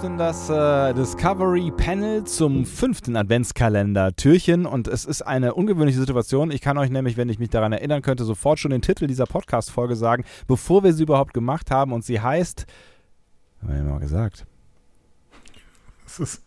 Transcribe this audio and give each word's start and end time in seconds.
Öffnen 0.00 0.16
das 0.16 0.48
äh, 0.48 0.94
Discovery 0.94 1.70
Panel 1.72 2.24
zum 2.24 2.64
fünften 2.64 3.16
Adventskalender 3.16 4.16
Türchen 4.16 4.64
und 4.64 4.88
es 4.88 5.04
ist 5.04 5.20
eine 5.20 5.52
ungewöhnliche 5.52 5.98
Situation. 5.98 6.50
Ich 6.52 6.62
kann 6.62 6.78
euch 6.78 6.88
nämlich, 6.88 7.18
wenn 7.18 7.28
ich 7.28 7.38
mich 7.38 7.50
daran 7.50 7.72
erinnern 7.72 8.00
könnte, 8.00 8.24
sofort 8.24 8.58
schon 8.58 8.70
den 8.70 8.80
Titel 8.80 9.06
dieser 9.06 9.26
Podcast-Folge 9.26 9.96
sagen, 9.96 10.24
bevor 10.46 10.84
wir 10.84 10.94
sie 10.94 11.02
überhaupt 11.02 11.34
gemacht 11.34 11.70
haben 11.70 11.92
und 11.92 12.02
sie 12.02 12.18
heißt, 12.18 12.64
haben 13.60 13.68
wir 13.68 13.76
ja 13.76 13.82
mal 13.82 14.00
gesagt. 14.00 14.46
Ist, 16.18 16.44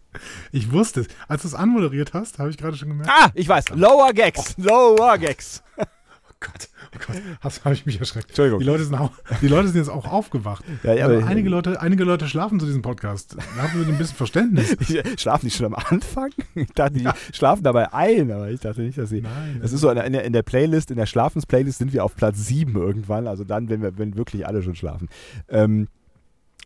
ich 0.52 0.72
wusste 0.72 1.02
es. 1.02 1.08
Als 1.28 1.44
du 1.44 1.50
es 1.50 1.54
anmoderiert 1.54 2.16
hast, 2.16 2.40
habe 2.40 2.50
ich 2.50 2.58
gerade 2.58 2.76
schon 2.76 2.90
gemerkt. 2.90 3.12
Ah, 3.14 3.30
ich 3.36 3.48
weiß. 3.48 3.70
Lower 3.70 4.14
Gags. 4.14 4.58
Lower 4.58 5.16
Gags. 5.20 5.62
oh 6.44 6.52
Gott. 6.52 6.70
Oh 6.96 7.00
Gott, 7.08 7.66
habe 7.66 7.74
ich 7.74 7.86
mich 7.86 8.00
erschreckt. 8.00 8.30
Entschuldigung. 8.30 8.60
Die 8.60 8.66
Leute 8.66 8.84
sind, 8.84 8.96
auch, 8.96 9.12
die 9.42 9.48
Leute 9.48 9.70
sind 9.70 9.78
jetzt 9.78 9.90
auch 9.90 10.06
aufgewacht. 10.06 10.64
Ja, 10.84 10.94
ja, 10.94 11.06
also 11.08 11.26
einige, 11.26 11.50
Leute, 11.50 11.82
einige 11.82 12.04
Leute 12.04 12.28
schlafen 12.28 12.60
zu 12.60 12.66
diesem 12.66 12.82
Podcast. 12.82 13.36
Da 13.38 13.64
haben 13.64 13.80
wir 13.80 13.88
ein 13.88 13.98
bisschen 13.98 14.16
Verständnis. 14.16 14.76
schlafen 15.18 15.48
die 15.48 15.52
schon 15.52 15.68
am 15.68 15.76
Anfang? 15.76 16.30
Ich 16.56 16.72
dachte, 16.74 16.94
die 16.94 17.04
ja. 17.04 17.16
schlafen 17.32 17.64
dabei 17.64 17.94
ein, 17.94 18.32
aber 18.32 18.50
ich 18.50 18.60
dachte 18.60 18.82
nicht, 18.82 18.98
dass 18.98 19.10
sie. 19.10 19.22
Nein. 19.22 19.60
Das 19.62 19.74
ist 19.74 19.82
so, 19.82 19.90
in 19.90 20.14
der, 20.14 20.24
in 20.24 20.34
der 20.34 20.44
Playlist, 20.44 20.92
in 20.92 20.98
der 20.98 21.06
Schlafensplaylist 21.06 21.80
sind 21.80 21.94
wir 21.94 22.04
auf 22.04 22.16
Platz 22.16 22.46
7 22.46 22.76
irgendwann. 22.76 23.28
Also 23.28 23.44
dann, 23.44 23.70
wenn 23.70 23.82
wir, 23.82 23.98
wenn 23.98 24.16
wirklich 24.16 24.46
alle 24.48 24.62
schon 24.62 24.76
schlafen. 24.76 25.10
Ähm, 25.50 25.88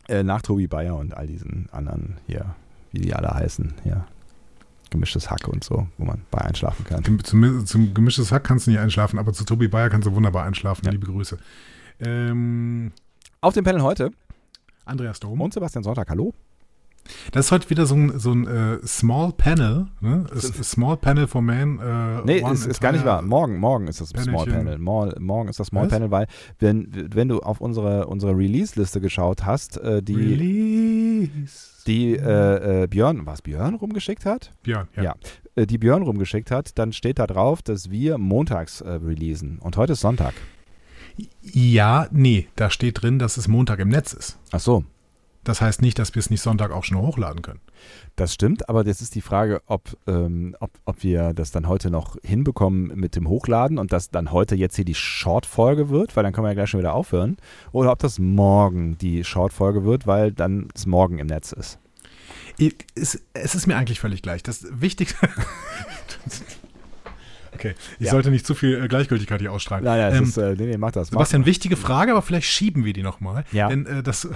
äh, 0.08 0.22
nach 0.22 0.42
Tobi 0.42 0.66
Bayer 0.66 0.96
und 0.96 1.14
all 1.14 1.26
diesen 1.26 1.68
anderen 1.70 2.16
hier, 2.26 2.54
wie 2.92 3.00
die 3.00 3.14
alle 3.14 3.28
heißen, 3.28 3.74
ja 3.84 4.06
gemischtes 4.90 5.30
Hack 5.30 5.48
und 5.48 5.64
so, 5.64 5.86
wo 5.98 6.04
man 6.04 6.22
bei 6.30 6.40
einschlafen 6.40 6.84
kann. 6.84 7.04
Zum, 7.24 7.66
zum 7.66 7.94
gemischtes 7.94 8.32
Hack 8.32 8.44
kannst 8.44 8.66
du 8.66 8.70
nicht 8.70 8.80
einschlafen, 8.80 9.18
aber 9.18 9.32
zu 9.32 9.44
Tobi 9.44 9.68
Bayer 9.68 9.90
kannst 9.90 10.06
du 10.06 10.14
wunderbar 10.14 10.44
einschlafen. 10.44 10.84
Ja. 10.84 10.92
Liebe 10.92 11.06
Grüße. 11.06 11.38
Ähm, 12.00 12.92
Auf 13.40 13.54
dem 13.54 13.64
Panel 13.64 13.82
heute 13.82 14.10
Andreas 14.84 15.20
Dom 15.20 15.40
und 15.40 15.52
Sebastian 15.52 15.84
Sonntag. 15.84 16.08
Hallo. 16.10 16.34
Das 17.32 17.46
ist 17.46 17.52
heute 17.52 17.70
wieder 17.70 17.86
so 17.86 17.94
ein, 17.94 18.18
so 18.18 18.32
ein 18.32 18.46
äh, 18.46 18.86
Small 18.86 19.32
Panel. 19.32 19.86
Ne? 20.00 20.26
Small 20.36 20.96
Panel 20.96 21.26
for 21.26 21.42
Man. 21.42 21.78
Äh, 21.78 22.24
nee, 22.24 22.52
ist, 22.52 22.66
ist 22.66 22.80
gar 22.80 22.92
nicht 22.92 23.04
wahr. 23.04 23.22
Morgen, 23.22 23.58
morgen 23.58 23.88
ist 23.88 24.00
das 24.00 24.12
Panelchen. 24.12 24.34
Small 24.34 24.46
Panel. 24.46 24.78
Morgen, 24.78 25.24
morgen 25.24 25.48
ist 25.48 25.60
das 25.60 25.68
Small 25.68 25.84
Was? 25.84 25.92
Panel, 25.92 26.10
weil 26.10 26.26
wenn, 26.58 27.08
wenn 27.14 27.28
du 27.28 27.40
auf 27.40 27.60
unsere, 27.60 28.06
unsere 28.06 28.36
Release-Liste 28.36 29.00
geschaut 29.00 29.46
hast, 29.46 29.78
äh, 29.78 30.02
die, 30.02 30.14
Release. 30.14 31.67
Die 31.88 32.14
äh, 32.14 32.84
äh, 32.84 32.86
Björn, 32.86 33.26
was 33.26 33.42
Björn 33.42 33.74
rumgeschickt 33.74 34.24
hat? 34.24 34.52
Björn, 34.62 34.88
ja. 34.94 35.02
ja 35.02 35.14
äh, 35.58 35.66
die 35.66 35.78
Björn 35.78 36.02
rumgeschickt 36.02 36.50
hat, 36.50 36.78
dann 36.78 36.92
steht 36.92 37.18
da 37.18 37.26
drauf, 37.26 37.62
dass 37.62 37.90
wir 37.90 38.18
montags 38.18 38.80
äh, 38.80 38.90
releasen. 38.90 39.58
Und 39.58 39.76
heute 39.76 39.94
ist 39.94 40.00
Sonntag. 40.00 40.34
Ja, 41.42 42.06
nee, 42.12 42.46
da 42.54 42.70
steht 42.70 43.02
drin, 43.02 43.18
dass 43.18 43.36
es 43.36 43.48
Montag 43.48 43.80
im 43.80 43.88
Netz 43.88 44.12
ist. 44.12 44.38
Ach 44.52 44.60
so. 44.60 44.84
Das 45.44 45.62
heißt 45.62 45.80
nicht, 45.80 45.98
dass 45.98 46.14
wir 46.14 46.20
es 46.20 46.30
nicht 46.30 46.42
Sonntag 46.42 46.72
auch 46.72 46.84
schon 46.84 46.98
hochladen 46.98 47.40
können. 47.40 47.60
Das 48.16 48.34
stimmt, 48.34 48.68
aber 48.68 48.84
jetzt 48.84 49.00
ist 49.00 49.14
die 49.14 49.22
Frage, 49.22 49.62
ob, 49.66 49.96
ähm, 50.06 50.54
ob, 50.60 50.70
ob 50.84 51.02
wir 51.02 51.32
das 51.32 51.50
dann 51.50 51.68
heute 51.68 51.90
noch 51.90 52.16
hinbekommen 52.22 52.88
mit 52.94 53.16
dem 53.16 53.28
Hochladen 53.28 53.78
und 53.78 53.92
dass 53.92 54.10
dann 54.10 54.30
heute 54.30 54.56
jetzt 54.56 54.76
hier 54.76 54.84
die 54.84 54.94
Short-Folge 54.94 55.88
wird, 55.88 56.16
weil 56.16 56.24
dann 56.24 56.34
können 56.34 56.44
wir 56.44 56.50
ja 56.50 56.54
gleich 56.54 56.70
schon 56.70 56.80
wieder 56.80 56.92
aufhören. 56.92 57.38
Oder 57.72 57.92
ob 57.92 57.98
das 58.00 58.18
morgen 58.18 58.98
die 58.98 59.24
Short-Folge 59.24 59.84
wird, 59.84 60.06
weil 60.06 60.32
dann 60.32 60.68
es 60.74 60.84
morgen 60.84 61.18
im 61.18 61.28
Netz 61.28 61.52
ist. 61.52 61.78
Es, 62.94 63.20
es 63.34 63.54
ist 63.54 63.66
mir 63.66 63.76
eigentlich 63.76 64.00
völlig 64.00 64.22
gleich. 64.22 64.42
Das 64.42 64.66
Wichtigste. 64.70 65.28
Okay, 67.54 67.74
ich 67.98 68.06
ja. 68.06 68.12
sollte 68.12 68.30
nicht 68.30 68.46
zu 68.46 68.54
viel 68.54 68.84
äh, 68.84 68.86
Gleichgültigkeit 68.86 69.40
hier 69.40 69.50
ausstrahlen. 69.50 69.84
Nein, 69.84 69.98
nein, 69.98 70.14
ähm, 70.14 70.22
ist, 70.24 70.36
äh, 70.36 70.54
nee, 70.56 70.66
nee, 70.66 70.76
mach 70.76 70.92
das. 70.92 71.08
Sebastian, 71.08 71.44
wichtige 71.44 71.74
Frage, 71.74 72.12
aber 72.12 72.22
vielleicht 72.22 72.46
schieben 72.46 72.84
wir 72.84 72.92
die 72.92 73.02
nochmal. 73.02 73.44
Ja. 73.50 73.68
Denn 73.68 73.84
äh, 73.84 74.00
das, 74.00 74.28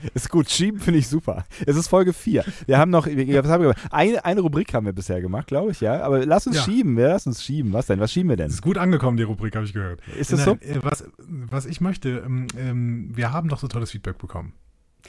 Ist 0.14 0.30
gut, 0.30 0.48
schieben 0.48 0.80
finde 0.80 0.98
ich 0.98 1.08
super. 1.08 1.44
Es 1.66 1.76
ist 1.76 1.88
Folge 1.88 2.12
4. 2.12 2.44
Wir 2.66 2.78
haben 2.78 2.90
noch, 2.90 3.06
was 3.06 3.50
haben 3.50 3.64
wir? 3.64 3.74
Eine, 3.90 4.24
eine 4.24 4.40
Rubrik 4.40 4.72
haben 4.74 4.86
wir 4.86 4.92
bisher 4.92 5.20
gemacht, 5.20 5.48
glaube 5.48 5.72
ich, 5.72 5.80
ja. 5.80 6.02
Aber 6.02 6.24
lass 6.24 6.46
uns 6.46 6.56
ja. 6.56 6.62
schieben, 6.62 6.96
wir 6.96 7.08
lass 7.08 7.26
uns 7.26 7.44
schieben. 7.44 7.72
Was 7.72 7.86
denn? 7.86 8.00
Was 8.00 8.12
schieben 8.12 8.30
wir 8.30 8.36
denn? 8.36 8.48
Ist 8.48 8.62
gut 8.62 8.78
angekommen, 8.78 9.16
die 9.16 9.22
Rubrik, 9.22 9.54
habe 9.56 9.66
ich 9.66 9.72
gehört. 9.72 10.00
Ist 10.18 10.32
das 10.32 10.44
so? 10.44 10.52
Äh, 10.52 10.78
was, 10.82 11.04
was 11.18 11.66
ich 11.66 11.80
möchte, 11.80 12.22
ähm, 12.24 12.46
ähm, 12.58 13.10
wir 13.14 13.32
haben 13.32 13.48
doch 13.48 13.58
so 13.58 13.68
tolles 13.68 13.90
Feedback 13.90 14.18
bekommen. 14.18 14.54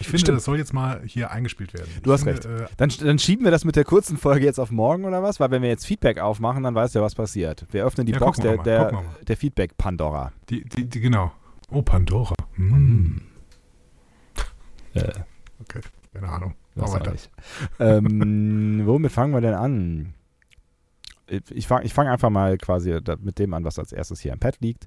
Ich 0.02 0.08
finde, 0.08 0.20
Stimmt. 0.20 0.38
das 0.38 0.46
soll 0.46 0.58
jetzt 0.58 0.74
mal 0.74 1.02
hier 1.06 1.32
eingespielt 1.32 1.74
werden. 1.74 1.90
Du 2.02 2.10
ich 2.10 2.14
hast 2.14 2.24
finde, 2.24 2.62
recht. 2.62 2.72
Äh, 2.72 2.74
dann, 2.78 2.90
dann, 3.00 3.20
schieben 3.20 3.46
wir 3.46 3.52
das 3.52 3.66
mit 3.66 3.76
der 3.76 3.84
kurzen 3.84 4.18
Folge 4.18 4.46
jetzt 4.46 4.60
auf 4.60 4.72
morgen 4.72 5.06
oder 5.06 5.24
was? 5.24 5.40
Weil 5.40 5.52
wenn 5.52 5.62
wir 5.62 5.70
jetzt 5.70 5.86
Feedback 5.86 6.20
aufmachen, 6.20 6.64
dann 6.64 6.76
weißt 6.76 6.96
du 6.96 7.00
ja, 7.00 7.06
was 7.06 7.16
passiert. 7.16 7.66
Wir 7.72 7.86
öffnen 7.86 8.06
die 8.06 8.14
ja, 8.14 8.20
Box 8.20 8.40
der, 8.40 8.58
der, 8.58 9.04
der 9.28 9.38
Feedback 9.38 9.78
Pandora. 9.78 10.32
Die, 10.50 10.64
die, 10.64 10.86
die, 10.90 11.00
genau. 11.00 11.32
Oh, 11.70 11.82
Pandora. 11.82 12.36
Mm. 12.58 13.18
Äh. 14.94 15.12
Okay, 15.62 15.82
keine 16.14 16.28
Ahnung. 16.28 16.56
Mach 16.76 16.92
weiter. 16.94 17.14
ähm, 17.80 18.82
womit 18.86 19.12
fangen 19.12 19.34
wir 19.34 19.42
denn 19.42 19.54
an? 19.54 20.14
Ich 21.50 21.68
fange 21.68 21.88
fang 21.88 22.08
einfach 22.08 22.30
mal 22.30 22.58
quasi 22.58 23.00
mit 23.20 23.40
dem 23.40 23.54
an, 23.54 23.64
was 23.64 23.80
als 23.80 23.94
erstes 23.94 24.20
hier 24.20 24.34
am 24.34 24.40
Pad 24.40 24.58
liegt. 24.60 24.86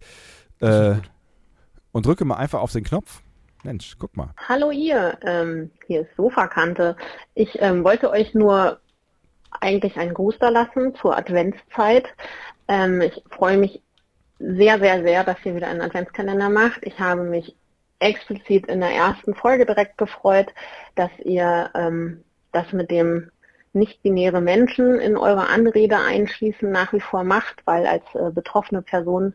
Äh, 0.60 0.96
und 1.92 2.06
drücke 2.06 2.24
mal 2.24 2.36
einfach 2.36 2.60
auf 2.60 2.72
den 2.72 2.84
Knopf. 2.84 3.22
Mensch, 3.64 3.96
guck 3.98 4.16
mal. 4.16 4.30
Hallo 4.48 4.70
ihr, 4.70 5.18
ähm, 5.22 5.70
hier 5.86 6.02
ist 6.02 6.14
Sofakante. 6.16 6.96
Ich 7.34 7.60
ähm, 7.62 7.82
wollte 7.82 8.10
euch 8.10 8.34
nur 8.34 8.78
eigentlich 9.60 9.96
einen 9.96 10.12
Gruß 10.12 10.38
da 10.38 10.50
lassen 10.50 10.94
zur 10.96 11.16
Adventszeit. 11.16 12.06
Ähm, 12.68 13.00
ich 13.00 13.22
freue 13.30 13.56
mich 13.56 13.80
sehr, 14.38 14.78
sehr, 14.78 15.02
sehr, 15.02 15.24
dass 15.24 15.38
ihr 15.44 15.56
wieder 15.56 15.68
einen 15.68 15.80
Adventskalender 15.80 16.50
macht. 16.50 16.80
Ich 16.82 16.98
habe 16.98 17.22
mich 17.22 17.56
explizit 18.00 18.66
in 18.66 18.80
der 18.80 18.90
ersten 18.90 19.34
Folge 19.34 19.64
direkt 19.64 19.96
gefreut, 19.96 20.52
dass 20.94 21.10
ihr 21.24 21.70
ähm, 21.74 22.22
das 22.52 22.70
mit 22.72 22.90
dem 22.90 23.30
nicht-binäre 23.72 24.40
Menschen 24.40 25.00
in 25.00 25.16
eure 25.16 25.48
Anrede 25.48 25.96
einschließen 25.96 26.70
nach 26.70 26.92
wie 26.92 27.00
vor 27.00 27.24
macht, 27.24 27.66
weil 27.66 27.86
als 27.86 28.04
äh, 28.14 28.30
betroffene 28.30 28.82
Person, 28.82 29.34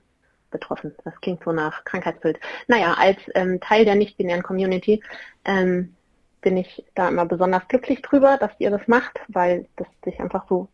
betroffen, 0.52 0.96
das 1.04 1.20
klingt 1.22 1.44
so 1.44 1.52
nach 1.52 1.84
Krankheitsbild, 1.86 2.40
naja, 2.68 2.96
als 2.98 3.18
ähm, 3.36 3.60
Teil 3.60 3.86
der 3.86 3.96
nicht-binären 3.96 4.44
Community 4.44 5.04
ähm, 5.46 5.96
bin 6.42 6.58
ich 6.58 6.86
da 6.96 7.10
immer 7.10 7.26
besonders 7.26 7.68
glücklich 7.68 8.02
drüber, 8.02 8.38
dass 8.38 8.52
ihr 8.60 8.72
das 8.72 8.88
macht, 8.88 9.20
weil 9.28 9.68
das 9.76 9.88
sich 10.06 10.20
einfach 10.20 10.48
so 10.48 10.70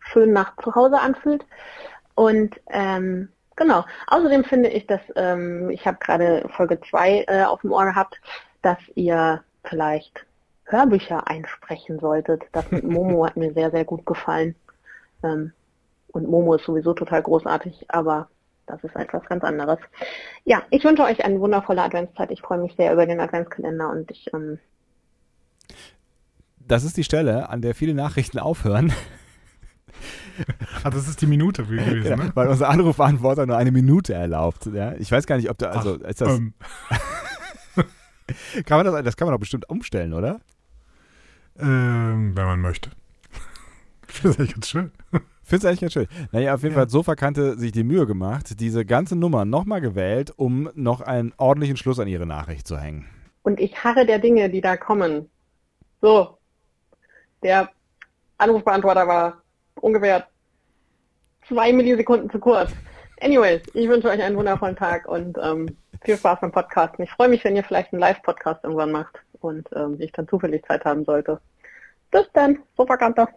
schön 0.00 0.32
nach 0.32 0.56
zu 0.62 0.74
Hause 0.74 1.00
anfühlt. 1.00 1.44
Und 2.14 2.60
ähm, 2.68 3.28
Genau. 3.56 3.84
Außerdem 4.06 4.44
finde 4.44 4.70
ich, 4.70 4.86
dass 4.86 5.00
ähm, 5.16 5.70
ich 5.70 5.86
habe 5.86 5.98
gerade 6.00 6.48
Folge 6.56 6.80
2 6.80 7.24
äh, 7.28 7.44
auf 7.44 7.60
dem 7.60 7.72
Ohr 7.72 7.84
gehabt, 7.84 8.20
dass 8.62 8.78
ihr 8.94 9.42
vielleicht 9.64 10.26
Hörbücher 10.64 11.28
einsprechen 11.28 11.98
solltet. 11.98 12.42
Das 12.52 12.70
mit 12.70 12.84
Momo 12.84 13.26
hat 13.26 13.36
mir 13.36 13.52
sehr, 13.52 13.70
sehr 13.70 13.84
gut 13.84 14.06
gefallen. 14.06 14.54
Ähm, 15.22 15.52
und 16.08 16.28
Momo 16.28 16.54
ist 16.54 16.64
sowieso 16.64 16.94
total 16.94 17.22
großartig, 17.22 17.86
aber 17.88 18.28
das 18.66 18.82
ist 18.84 18.96
etwas 18.96 19.24
ganz 19.26 19.44
anderes. 19.44 19.78
Ja, 20.44 20.62
ich 20.70 20.84
wünsche 20.84 21.02
euch 21.02 21.24
eine 21.24 21.40
wundervolle 21.40 21.82
Adventszeit. 21.82 22.30
Ich 22.30 22.40
freue 22.40 22.58
mich 22.58 22.74
sehr 22.76 22.92
über 22.92 23.06
den 23.06 23.20
Adventskalender 23.20 23.90
und 23.90 24.10
ich. 24.10 24.32
Ähm 24.32 24.58
das 26.58 26.84
ist 26.84 26.96
die 26.96 27.04
Stelle, 27.04 27.48
an 27.48 27.60
der 27.60 27.74
viele 27.74 27.94
Nachrichten 27.94 28.38
aufhören. 28.38 28.92
Ah, 30.82 30.90
das 30.90 31.08
ist 31.08 31.20
die 31.20 31.26
Minute 31.26 31.64
gewesen, 31.64 32.04
ja, 32.04 32.16
ne? 32.16 32.30
Weil 32.34 32.48
unser 32.48 32.68
Anrufbeantworter 32.68 33.46
nur 33.46 33.56
eine 33.56 33.70
Minute 33.70 34.14
erlaubt. 34.14 34.66
Ja? 34.66 34.94
Ich 34.94 35.12
weiß 35.12 35.26
gar 35.26 35.36
nicht, 35.36 35.50
ob 35.50 35.58
da, 35.58 35.70
also 35.70 35.98
Ach, 36.02 36.08
ist 36.08 36.20
das. 36.20 36.38
Ähm. 36.38 36.54
kann 38.66 38.82
man 38.82 38.86
das, 38.86 39.04
das 39.04 39.16
kann 39.16 39.26
man 39.26 39.34
doch 39.34 39.40
bestimmt 39.40 39.68
umstellen, 39.68 40.14
oder? 40.14 40.40
Ähm, 41.58 42.32
wenn 42.34 42.46
man 42.46 42.60
möchte. 42.60 42.90
Ich 44.08 44.14
finde 44.14 44.28
das 44.28 44.38
eigentlich 44.38 44.54
ganz 44.54 44.68
schön. 44.68 44.92
Findest 45.52 45.64
du 45.64 45.68
eigentlich 45.68 45.80
ganz 45.80 45.92
schön. 45.92 46.08
Naja, 46.32 46.54
auf 46.54 46.62
jeden 46.62 46.72
ja. 46.72 46.76
Fall 46.76 46.82
hat 46.84 46.90
Sofakante 46.90 47.58
sich 47.58 47.72
die 47.72 47.84
Mühe 47.84 48.06
gemacht, 48.06 48.58
diese 48.58 48.86
ganze 48.86 49.16
Nummer 49.16 49.44
nochmal 49.44 49.82
gewählt, 49.82 50.32
um 50.34 50.70
noch 50.74 51.02
einen 51.02 51.34
ordentlichen 51.36 51.76
Schluss 51.76 52.00
an 52.00 52.08
ihre 52.08 52.24
Nachricht 52.24 52.66
zu 52.66 52.78
hängen. 52.78 53.06
Und 53.42 53.60
ich 53.60 53.84
harre 53.84 54.06
der 54.06 54.18
Dinge, 54.18 54.48
die 54.48 54.62
da 54.62 54.78
kommen. 54.78 55.28
So. 56.00 56.38
Der 57.42 57.68
Anrufbeantworter 58.38 59.06
war 59.06 59.42
ungefähr 59.74 60.26
zwei 61.46 61.70
Millisekunden 61.70 62.30
zu 62.30 62.38
kurz. 62.38 62.72
Anyways, 63.20 63.60
ich 63.74 63.90
wünsche 63.90 64.08
euch 64.08 64.22
einen 64.22 64.38
wundervollen 64.38 64.76
Tag 64.76 65.06
und 65.06 65.36
ähm, 65.36 65.76
viel 66.02 66.16
Spaß 66.16 66.40
beim 66.40 66.52
Podcasten. 66.52 67.04
Ich 67.04 67.10
freue 67.10 67.28
mich, 67.28 67.44
wenn 67.44 67.56
ihr 67.56 67.64
vielleicht 67.64 67.92
einen 67.92 68.00
Live-Podcast 68.00 68.64
irgendwann 68.64 68.92
macht 68.92 69.20
und 69.40 69.68
ähm, 69.76 69.96
ich 69.98 70.12
dann 70.12 70.26
zufällig 70.26 70.64
Zeit 70.64 70.86
haben 70.86 71.04
sollte. 71.04 71.38
Bis 72.10 72.24
dann, 72.32 72.60
Sofakanter. 72.74 73.28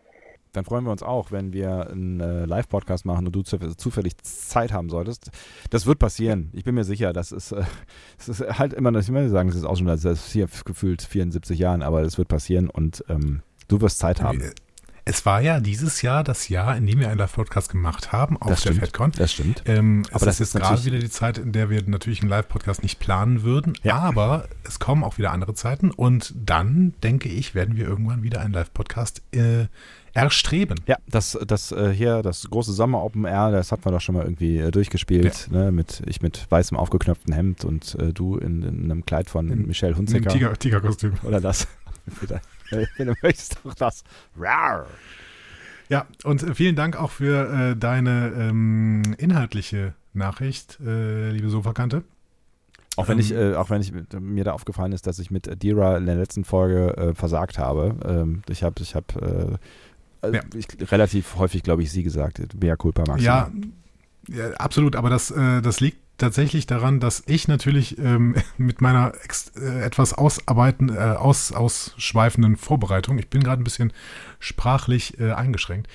Dann 0.56 0.66
freuen 0.66 0.86
wir 0.86 0.92
uns 0.92 1.04
auch, 1.04 1.32
wenn 1.32 1.54
wir 1.54 1.90
einen 1.90 2.20
äh, 2.20 2.46
Live-Podcast 2.46 3.06
machen 3.06 3.28
und 3.28 3.36
du 3.36 3.42
zufällig 3.44 4.18
Zeit 4.18 4.72
haben 4.72 4.90
solltest. 4.90 5.32
Das 5.70 5.86
wird 5.86 6.00
passieren. 6.00 6.50
Ich 6.54 6.64
bin 6.64 6.76
mir 6.76 6.84
sicher, 6.84 7.14
das 7.14 7.32
ist, 7.32 7.52
äh, 7.52 7.64
das 8.18 8.30
ist 8.30 8.60
halt 8.60 8.74
immer, 8.74 8.94
ich 8.96 9.12
will 9.12 9.30
sagen, 9.30 9.50
es 9.50 9.56
ist 9.56 9.66
auch 9.66 9.78
schon 9.78 9.98
seit 9.98 10.18
hier 10.18 10.48
gefühlt 10.66 11.02
74 11.02 11.60
Jahren, 11.60 11.82
aber 11.82 12.04
das 12.04 12.18
wird 12.18 12.28
passieren 12.28 12.70
und 12.70 13.04
ähm, 13.10 13.42
du 13.68 13.82
wirst 13.82 14.00
Zeit 14.00 14.22
haben. 14.22 14.42
Es 15.08 15.24
war 15.24 15.40
ja 15.40 15.60
dieses 15.60 16.02
Jahr 16.02 16.24
das 16.24 16.50
Jahr, 16.50 16.76
in 16.76 16.88
dem 16.88 17.00
wir 17.00 17.10
einen 17.10 17.20
Live-Podcast 17.20 17.70
gemacht 17.70 18.12
haben 18.12 18.38
auf 18.42 18.50
das 18.50 18.64
der 18.64 18.70
stimmt, 18.72 18.86
FedCon. 18.86 19.12
Das 19.16 19.32
stimmt. 19.34 19.62
Ähm, 19.68 20.02
Aber 20.10 20.16
es 20.16 20.22
das 20.26 20.40
ist 20.42 20.54
jetzt 20.56 20.64
gerade 20.64 20.84
wieder 20.84 20.98
die 20.98 21.12
Zeit, 21.12 21.38
in 21.38 21.52
der 21.52 21.70
wir 21.70 21.84
natürlich 21.86 22.22
einen 22.22 22.30
Live-Podcast 22.32 22.82
nicht 22.82 22.98
planen 23.00 23.44
würden. 23.44 23.74
Ja. 23.84 24.00
Aber 24.00 24.48
es 24.64 24.80
kommen 24.80 25.04
auch 25.04 25.20
wieder 25.20 25.32
andere 25.32 25.54
Zeiten 25.54 25.92
und 25.92 26.34
dann, 26.36 26.96
denke 27.04 27.30
ich, 27.30 27.54
werden 27.54 27.78
wir 27.78 27.86
irgendwann 27.86 28.24
wieder 28.24 28.42
einen 28.42 28.52
Live-Podcast 28.54 29.22
äh, 29.32 29.66
erstreben. 30.14 30.80
Ja, 30.88 30.98
das, 31.06 31.38
das 31.46 31.72
äh, 31.72 31.92
hier, 31.94 32.24
das 32.24 32.50
große 32.50 32.74
Sommer 32.74 33.04
Open 33.04 33.26
Air, 33.26 33.52
das 33.52 33.72
hatten 33.72 33.86
wir 33.86 33.92
doch 33.92 34.02
schon 34.02 34.16
mal 34.16 34.24
irgendwie 34.24 34.58
äh, 34.58 34.72
durchgespielt. 34.72 35.50
Ne? 35.52 35.72
Mit, 35.72 36.02
ich 36.08 36.24
mit 36.24 36.48
weißem 36.50 36.76
aufgeknöpften 36.78 37.32
Hemd 37.32 37.64
und 37.64 37.94
äh, 38.00 38.12
du 38.12 38.38
in, 38.38 38.64
in 38.64 38.86
einem 38.86 39.06
Kleid 39.06 39.30
von 39.30 39.50
In- 39.52 39.68
Michelle 39.68 39.96
Hunziker. 39.96 40.32
Tiger- 40.32 40.58
Tigerkostüm. 40.58 41.14
Oder 41.22 41.40
das. 41.42 41.68
Wenn 42.70 43.08
du 43.08 43.14
möchtest, 43.22 43.58
doch 43.64 43.74
das. 43.74 44.04
Rar. 44.38 44.86
Ja, 45.90 46.08
und 46.24 46.42
äh, 46.44 46.56
vielen 46.56 46.76
Dank 46.76 46.96
auch 46.98 47.12
für 47.12 47.72
äh, 47.72 47.76
deine 47.76 48.34
ähm, 48.38 49.04
inhaltliche 49.18 49.94
Nachricht, 50.14 50.80
äh, 50.86 51.30
liebe 51.32 51.50
Sofakante. 51.50 52.04
Auch 52.98 53.08
wenn 53.08 53.20
ich, 53.20 53.32
Ähm, 53.32 53.54
äh, 53.54 53.56
auch 53.56 53.70
wenn 53.70 53.82
ich 53.82 53.92
mir 54.20 54.44
da 54.46 54.54
aufgefallen 54.54 54.94
ist, 54.94 55.06
dass 55.06 55.20
ich 55.20 55.30
mit 55.30 55.48
Adira 55.50 55.98
in 55.98 56.06
der 56.06 56.16
letzten 56.16 56.44
Folge 56.46 56.96
äh, 56.98 57.14
versagt 57.14 57.60
habe. 57.60 57.96
Ähm, 58.06 58.42
ich 58.50 58.64
habe, 58.64 58.82
ich 58.82 58.96
habe 58.96 59.60
äh, 60.24 60.34
Ja. 60.36 60.42
ich, 60.56 60.68
relativ 60.92 61.36
häufig, 61.36 61.62
glaube 61.62 61.84
ich, 61.84 61.92
sie 61.92 62.04
gesagt. 62.04 62.42
Mea 62.60 62.76
culpa 62.78 63.04
maxima. 63.06 63.52
Ja, 64.30 64.38
ja, 64.48 64.52
absolut, 64.56 64.96
aber 64.96 65.10
das, 65.10 65.30
äh, 65.30 65.62
das 65.62 65.82
liegt 65.82 66.00
tatsächlich 66.18 66.66
daran, 66.68 67.00
dass 67.00 67.24
ich 67.26 67.48
natürlich 67.48 67.98
ähm, 67.98 68.36
mit 68.58 68.82
meiner 68.82 69.14
äh, 69.60 69.84
etwas 69.84 70.14
ausarbeiten, 70.14 70.90
äh, 70.90 71.00
aus, 71.00 71.52
ausschweifenden 71.52 72.56
Vorbereitung, 72.56 73.20
ich 73.20 73.30
bin 73.30 73.44
gerade 73.44 73.62
ein 73.62 73.64
bisschen 73.64 73.94
sprachlich 74.40 75.20
äh, 75.20 75.32
eingeschränkt, 75.32 75.88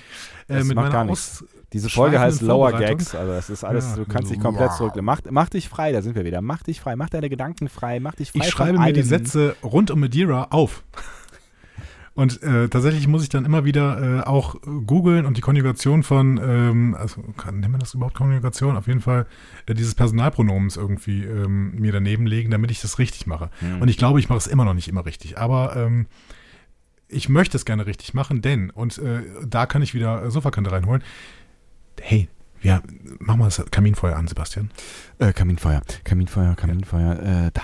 äh, 0.49 0.59
Das 0.59 0.67
mit 0.67 0.77
macht 0.77 0.85
meiner 0.87 0.93
gar 0.93 1.05
nichts. 1.05 1.45
Diese 1.73 1.89
Folge 1.89 2.19
heißt 2.19 2.43
Lower. 2.43 2.73
Gags, 2.73 3.15
also 3.15 3.33
das 3.33 3.49
ist 3.49 3.63
alles, 3.63 3.91
Ja, 3.91 3.97
du 3.97 4.05
kannst 4.05 4.31
dich 4.33 4.41
komplett 4.41 4.71
wow. 4.71 4.77
zurück. 4.77 4.93
Mach, 5.01 5.21
mach 5.31 5.49
dich 5.49 5.69
frei, 5.69 5.93
da 5.93 6.03
sind 6.03 6.17
wir 6.17 6.25
wieder. 6.25 6.43
Mach 6.43 6.65
dich 6.65 6.81
frei, 6.81 6.97
mach 6.97 7.11
deine 7.11 7.29
Gedanken 7.29 7.69
frei, 7.69 8.01
mach 8.01 8.17
dich 8.17 8.33
frei. 8.33 8.41
Ich 8.41 8.51
schreibe 8.51 8.79
mir 8.79 8.93
die. 8.93 9.03
Sätze 9.03 9.55
rund 9.63 9.93
um 9.93 10.01
Madeira 10.01 10.49
auf. 10.51 10.83
Und 12.21 12.43
äh, 12.43 12.69
tatsächlich 12.69 13.09
muss 13.09 13.23
ich 13.23 13.31
dann 13.31 13.47
immer 13.47 13.65
wieder 13.65 14.19
äh, 14.19 14.21
auch 14.25 14.57
googeln 14.61 15.25
und 15.25 15.39
die 15.39 15.41
Konjugation 15.41 16.03
von, 16.03 16.39
ähm, 16.39 16.95
also 16.95 17.23
kann, 17.39 17.61
nennt 17.61 17.73
man 17.73 17.81
das 17.81 17.95
überhaupt 17.95 18.15
Konjugation? 18.15 18.77
Auf 18.77 18.89
jeden 18.89 19.01
Fall 19.01 19.25
äh, 19.65 19.73
dieses 19.73 19.95
Personalpronomens 19.95 20.77
irgendwie 20.77 21.25
ähm, 21.25 21.75
mir 21.77 21.93
daneben 21.93 22.27
legen, 22.27 22.51
damit 22.51 22.71
ich 22.71 22.83
das 22.83 22.99
richtig 22.99 23.27
mache. 23.27 23.49
Hm. 23.61 23.81
Und 23.81 23.89
ich 23.89 23.97
glaube, 23.97 24.21
ich 24.21 24.29
mache 24.29 24.37
es 24.37 24.49
immer 24.49 24.67
noch 24.67 24.75
nicht 24.75 24.87
immer 24.87 25.07
richtig. 25.07 25.39
Aber 25.39 25.75
ähm, 25.77 26.09
ich 27.09 27.31
möchte 27.31 27.57
es 27.57 27.65
gerne 27.65 27.87
richtig 27.87 28.13
machen, 28.13 28.43
denn, 28.43 28.69
und 28.69 28.99
äh, 28.99 29.23
da 29.47 29.65
kann 29.65 29.81
ich 29.81 29.95
wieder 29.95 30.31
Sofakante 30.31 30.71
reinholen. 30.73 31.03
Hey, 32.03 32.29
ja, 32.61 32.83
mach 33.19 33.37
mal 33.37 33.47
das 33.47 33.65
Kaminfeuer 33.71 34.17
an, 34.17 34.29
Sebastian. 34.29 34.71
Äh, 35.21 35.33
Kaminfeuer, 35.33 35.81
Kaminfeuer, 36.05 36.55
Kaminfeuer, 36.55 37.13
äh, 37.13 37.51
da. 37.55 37.63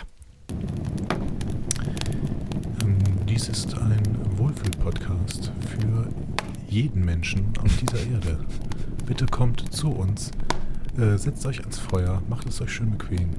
Ähm, 2.83 2.97
Dies 3.29 3.51
ist 3.51 3.77
ein 3.77 4.01
Wohlfühl-Podcast 4.87 5.51
für 5.69 6.09
jeden 6.69 7.05
Menschen 7.05 7.53
auf 7.63 7.77
dieser 7.77 7.99
Erde. 8.13 8.39
Bitte 9.05 9.27
kommt 9.27 9.73
zu 9.75 9.91
uns, 9.91 10.31
äh, 10.97 11.17
setzt 11.17 11.45
euch 11.47 11.61
ans 11.61 11.79
Feuer, 11.79 12.23
macht 12.29 12.49
es 12.49 12.61
euch 12.61 12.73
schön 12.73 12.93
bequem 12.93 13.31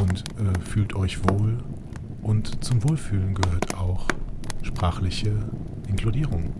und 0.00 0.24
äh, 0.38 0.58
fühlt 0.60 0.94
euch 0.94 1.22
wohl. 1.28 1.58
Und 2.22 2.64
zum 2.64 2.82
Wohlfühlen 2.88 3.34
gehört 3.34 3.74
auch 3.76 4.06
sprachliche 4.62 5.32
Inkludierung. 5.88 6.52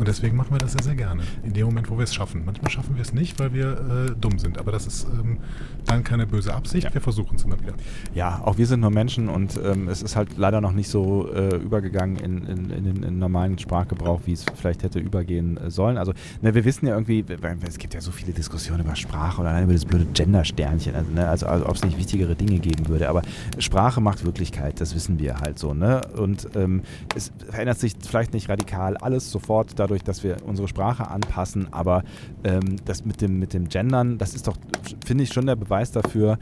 Und 0.00 0.08
deswegen 0.08 0.34
machen 0.34 0.52
wir 0.52 0.58
das 0.58 0.72
sehr, 0.72 0.82
sehr 0.82 0.94
gerne. 0.94 1.22
In 1.42 1.52
dem 1.52 1.66
Moment, 1.66 1.90
wo 1.90 1.98
wir 1.98 2.04
es 2.04 2.14
schaffen. 2.14 2.42
Manchmal 2.46 2.70
schaffen 2.70 2.94
wir 2.94 3.02
es 3.02 3.12
nicht, 3.12 3.38
weil 3.38 3.52
wir 3.52 3.72
äh, 3.72 4.14
dumm 4.18 4.38
sind. 4.38 4.56
Aber 4.56 4.72
das 4.72 4.86
ist 4.86 5.04
ähm, 5.04 5.40
dann 5.84 6.04
keine 6.04 6.26
böse 6.26 6.54
Absicht. 6.54 6.84
Ja. 6.84 6.94
Wir 6.94 7.02
versuchen 7.02 7.36
es 7.36 7.44
immer 7.44 7.60
wieder. 7.60 7.74
Ja, 8.14 8.40
auch 8.42 8.56
wir 8.56 8.66
sind 8.66 8.80
nur 8.80 8.90
Menschen 8.90 9.28
und 9.28 9.60
ähm, 9.62 9.88
es 9.88 10.00
ist 10.00 10.16
halt 10.16 10.38
leider 10.38 10.62
noch 10.62 10.72
nicht 10.72 10.88
so 10.88 11.30
äh, 11.30 11.54
übergegangen 11.56 12.16
in, 12.16 12.46
in, 12.46 12.70
in 12.70 12.84
den 12.84 13.02
in 13.02 13.18
normalen 13.18 13.58
Sprachgebrauch, 13.58 14.22
wie 14.24 14.32
es 14.32 14.46
vielleicht 14.54 14.84
hätte 14.84 15.00
übergehen 15.00 15.58
äh, 15.58 15.70
sollen. 15.70 15.98
Also, 15.98 16.14
ne, 16.40 16.54
wir 16.54 16.64
wissen 16.64 16.86
ja 16.86 16.94
irgendwie, 16.94 17.22
es 17.68 17.76
gibt 17.76 17.92
ja 17.92 18.00
so 18.00 18.10
viele 18.10 18.32
Diskussionen 18.32 18.80
über 18.80 18.96
Sprache 18.96 19.42
oder 19.42 19.50
allein 19.50 19.64
über 19.64 19.74
das 19.74 19.84
blöde 19.84 20.06
Gender-Sternchen, 20.06 20.94
also, 20.94 21.10
ne, 21.10 21.28
also, 21.28 21.46
also 21.46 21.66
ob 21.66 21.74
es 21.74 21.84
nicht 21.84 21.98
wichtigere 21.98 22.34
Dinge 22.34 22.58
geben 22.58 22.88
würde. 22.88 23.10
Aber 23.10 23.20
Sprache 23.58 24.00
macht 24.00 24.24
Wirklichkeit, 24.24 24.80
das 24.80 24.94
wissen 24.94 25.18
wir 25.18 25.40
halt 25.40 25.58
so. 25.58 25.74
Ne? 25.74 26.00
Und 26.16 26.48
ähm, 26.54 26.84
es 27.14 27.30
verändert 27.50 27.78
sich 27.78 27.96
vielleicht 28.00 28.32
nicht 28.32 28.48
radikal 28.48 28.96
alles 28.96 29.30
sofort 29.30 29.78
dadurch, 29.78 29.89
dass 29.98 30.24
wir 30.24 30.36
unsere 30.46 30.68
Sprache 30.68 31.08
anpassen, 31.08 31.68
aber 31.72 32.02
ähm, 32.44 32.76
das 32.84 33.04
mit 33.04 33.20
dem, 33.20 33.38
mit 33.38 33.52
dem 33.52 33.68
Gendern, 33.68 34.18
das 34.18 34.34
ist 34.34 34.46
doch, 34.46 34.56
finde 35.04 35.24
ich, 35.24 35.32
schon 35.32 35.46
der 35.46 35.56
Beweis 35.56 35.92
dafür, 35.92 36.38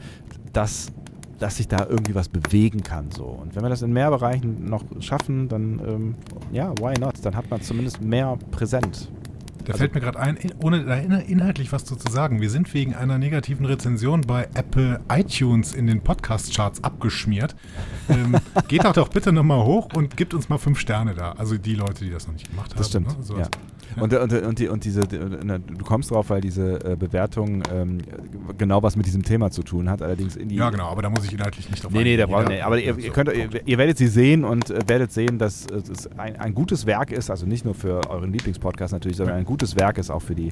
dass 0.53 0.91
dass 1.39 1.55
sich 1.55 1.67
da 1.69 1.87
irgendwie 1.89 2.15
was 2.15 2.27
bewegen 2.27 2.83
kann. 2.83 3.11
So. 3.11 3.23
Und 3.23 3.55
wenn 3.55 3.63
wir 3.63 3.69
das 3.69 3.81
in 3.81 3.93
mehr 3.93 4.09
Bereichen 4.09 4.65
noch 4.65 4.83
schaffen, 4.99 5.47
dann 5.47 5.79
ähm, 5.87 6.15
ja, 6.51 6.73
why 6.79 6.99
not? 6.99 7.13
Dann 7.23 7.35
hat 7.35 7.49
man 7.49 7.61
zumindest 7.61 8.01
mehr 8.01 8.37
präsent. 8.51 9.09
Da 9.69 9.73
Also- 9.73 9.81
fällt 9.83 9.93
mir 9.93 10.01
gerade 10.01 10.17
ein, 10.19 10.35
in- 10.35 10.51
ohne 10.63 10.83
da 10.83 10.95
in- 10.95 11.11
inhaltlich 11.11 11.71
was 11.71 11.85
zu 11.85 11.95
zu 11.95 12.11
sagen. 12.11 12.41
Wir 12.41 12.49
sind 12.49 12.73
wegen 12.73 12.95
einer 12.95 13.19
negativen 13.19 13.67
Rezension 13.67 14.21
bei 14.21 14.47
Apple 14.55 14.99
iTunes 15.11 15.75
in 15.75 15.85
den 15.85 16.01
Podcast-Charts 16.01 16.83
abgeschmiert. 16.83 17.55
Ähm, 18.09 18.35
geht 18.67 18.83
doch 18.83 18.93
doch 18.93 19.09
bitte 19.09 19.31
nochmal 19.31 19.63
hoch 19.63 19.89
und 19.93 20.17
gibt 20.17 20.33
uns 20.33 20.49
mal 20.49 20.57
fünf 20.57 20.79
Sterne 20.79 21.13
da. 21.13 21.33
Also 21.33 21.55
die 21.59 21.75
Leute, 21.75 22.03
die 22.03 22.09
das 22.09 22.25
noch 22.25 22.33
nicht 22.33 22.49
gemacht 22.49 22.71
haben. 22.71 22.77
Das 22.79 22.87
stimmt. 22.87 23.15
Ne? 23.15 23.23
So, 23.23 23.37
ja. 23.37 23.47
Und, 23.97 24.13
und, 24.13 24.33
und, 24.33 24.59
die, 24.59 24.67
und 24.67 24.83
diese, 24.83 25.01
du 25.01 25.85
kommst 25.85 26.11
drauf, 26.11 26.29
weil 26.29 26.41
diese 26.41 26.83
äh, 26.83 26.95
Bewertung 26.95 27.63
ähm, 27.73 27.99
genau 28.57 28.83
was 28.83 28.95
mit 28.95 29.05
diesem 29.05 29.23
Thema 29.23 29.51
zu 29.51 29.63
tun 29.63 29.89
hat, 29.89 30.01
allerdings 30.01 30.35
in 30.35 30.49
die. 30.49 30.55
ja, 30.55 30.69
genau, 30.69 30.87
aber 30.87 31.01
da 31.01 31.09
muss 31.09 31.25
ich 31.25 31.33
inhaltlich 31.33 31.69
nicht 31.69 31.83
drauf 31.83 31.91
Nee, 31.91 32.03
nee, 32.03 32.17
da 32.17 32.25
braucht 32.25 32.49
nee, 32.49 32.61
aber 32.61 32.79
ihr, 32.79 32.97
ihr, 32.97 33.11
könnt, 33.11 33.29
ihr, 33.33 33.49
ihr 33.65 33.77
werdet 33.77 33.97
sie 33.97 34.07
sehen 34.07 34.43
und 34.43 34.69
äh, 34.69 34.79
werdet 34.87 35.11
sehen, 35.11 35.37
dass 35.37 35.65
äh, 35.65 35.81
es 35.91 36.07
ein, 36.17 36.35
ein 36.37 36.53
gutes 36.53 36.85
Werk 36.85 37.11
ist, 37.11 37.29
also 37.29 37.45
nicht 37.45 37.65
nur 37.65 37.75
für 37.75 38.09
euren 38.09 38.31
Lieblingspodcast 38.31 38.93
natürlich, 38.93 39.17
sondern 39.17 39.37
ein 39.37 39.45
gutes 39.45 39.75
Werk 39.75 39.97
ist 39.97 40.09
auch 40.09 40.21
für 40.21 40.35
die 40.35 40.49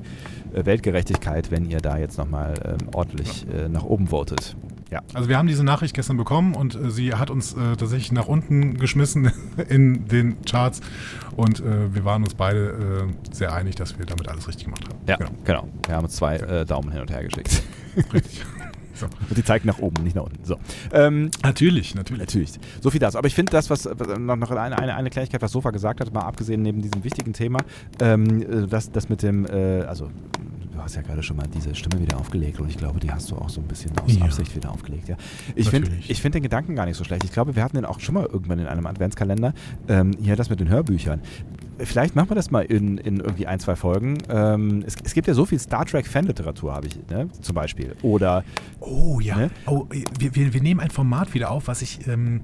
äh, 0.54 0.66
Weltgerechtigkeit, 0.66 1.52
wenn 1.52 1.70
ihr 1.70 1.80
da 1.80 1.98
jetzt 1.98 2.18
nochmal 2.18 2.54
ähm, 2.66 2.90
ordentlich 2.94 3.46
äh, 3.50 3.70
nach 3.70 3.84
oben 3.84 4.08
votet. 4.08 4.56
Ja. 4.92 5.02
Also 5.14 5.28
wir 5.30 5.38
haben 5.38 5.48
diese 5.48 5.64
Nachricht 5.64 5.94
gestern 5.94 6.16
bekommen 6.18 6.54
und 6.56 6.76
äh, 6.76 6.90
sie 6.92 7.14
hat 7.14 7.30
uns 7.30 7.54
äh, 7.54 7.76
tatsächlich 7.76 8.12
nach 8.12 8.28
unten 8.28 8.78
geschmissen 8.78 9.32
in 9.70 10.08
den 10.08 10.42
Charts 10.44 10.80
und 11.36 11.60
äh, 11.60 11.94
wir 11.94 12.06
waren 12.06 12.24
uns 12.24 12.34
beide 12.36 13.08
äh, 13.10 13.34
sehr 13.36 13.54
einig, 13.54 13.76
dass 13.76 14.00
wir 14.00 14.06
damit 14.06 14.28
alles 14.30 14.48
richtig 14.48 14.66
gemacht 14.66 14.86
haben. 14.88 15.00
Ja, 15.08 15.18
Genau. 15.18 15.32
genau. 15.44 15.68
Wir 15.86 15.96
haben 15.96 16.06
uns 16.06 16.16
zwei 16.16 16.38
äh, 16.38 16.66
Daumen 16.66 16.92
hin 16.92 17.02
und 17.02 17.12
her 17.12 17.24
geschickt. 17.24 17.64
Richtig. 18.14 18.46
So. 19.00 19.06
Und 19.06 19.38
die 19.38 19.44
zeigt 19.44 19.66
nach 19.66 19.80
oben, 19.80 20.04
nicht 20.04 20.16
nach 20.16 20.24
unten. 20.24 20.44
So. 20.44 20.58
Ähm, 20.92 21.30
Natürlich, 21.44 21.96
natürlich. 21.96 22.20
Natürlich. 22.20 22.52
So 22.82 22.90
viel 22.90 23.00
dazu. 23.00 23.18
Aber 23.18 23.28
ich 23.28 23.36
finde 23.36 23.52
das, 23.52 23.70
was 23.70 23.86
noch, 23.86 24.36
noch 24.36 24.52
eine, 24.52 24.78
eine, 24.78 24.96
eine 24.96 25.10
Kleinigkeit, 25.10 25.42
was 25.42 25.52
Sofa 25.52 25.72
gesagt 25.72 26.02
hat, 26.02 26.14
mal 26.14 26.22
abgesehen 26.22 26.62
neben 26.62 26.82
diesem 26.82 27.04
wichtigen 27.04 27.34
Thema, 27.34 27.60
ähm, 28.02 28.42
äh, 28.42 28.68
das, 28.68 28.92
das 28.92 29.10
mit 29.10 29.24
dem, 29.24 29.46
äh, 29.46 29.82
also 29.84 30.10
du 30.78 30.84
hast 30.84 30.96
ja 30.96 31.02
gerade 31.02 31.24
schon 31.24 31.38
mal 31.38 31.48
diese 31.48 31.74
Stimme 31.76 32.02
wieder 32.02 32.18
aufgelegt 32.18 32.60
und 32.60 32.70
ich 32.70 32.78
glaube, 32.78 33.00
die 33.00 33.12
hast 33.12 33.32
du 33.32 33.36
auch 33.36 33.50
so 33.50 33.62
ein 33.62 33.68
bisschen 33.68 33.92
aus 34.00 34.16
Ja. 34.16 34.26
Absicht 34.26 34.56
wieder 34.56 34.72
aufgelegt. 34.72 35.10
Ja. 35.10 35.18
Ich 35.56 35.70
finde 35.70 35.90
find 35.92 36.36
den 36.36 36.44
Gedanken 36.44 36.76
gar 36.76 36.86
nicht 36.86 36.98
so 36.98 37.04
schlecht. 37.04 37.24
Ich 37.24 37.32
glaube, 37.32 37.56
wir 37.56 37.64
hatten 37.64 37.76
den 37.76 37.86
auch 37.86 38.00
schon 38.00 38.16
mal 38.16 38.26
irgendwann 38.26 38.60
in 38.60 38.68
einem 38.68 38.86
Adventskalender. 38.86 39.54
Ähm, 39.88 40.12
hier 40.22 40.36
das 40.36 40.50
mit 40.50 40.60
den 40.60 40.70
Hörbüchern. 40.70 41.22
Vielleicht 41.80 42.16
machen 42.16 42.30
wir 42.30 42.36
das 42.36 42.52
mal 42.52 42.66
in, 42.66 42.98
in 42.98 43.18
irgendwie 43.20 43.48
ein, 43.48 43.60
zwei 43.60 43.76
Folgen. 43.76 44.18
Ähm, 44.30 44.84
es, 44.86 44.96
es 45.04 45.14
gibt 45.14 45.28
ja 45.28 45.34
so 45.34 45.46
viel 45.46 45.60
Star 45.60 45.86
Trek-Fanliteratur, 45.86 46.74
habe 46.74 46.88
ich, 46.88 46.98
ne? 47.10 47.30
zum 47.42 47.56
Beispiel. 47.56 47.96
Oder 48.02 48.44
Oh 48.80 49.20
ja. 49.20 49.38
Ne? 49.38 49.52
Oh, 49.66 49.86
wir, 49.90 50.36
wir, 50.36 50.54
wir 50.54 50.62
nehmen 50.62 50.80
ein 50.80 50.90
Format 50.90 51.34
wieder 51.34 51.52
auf, 51.52 51.68
was 51.68 51.82
ich 51.82 52.08
ähm, 52.08 52.42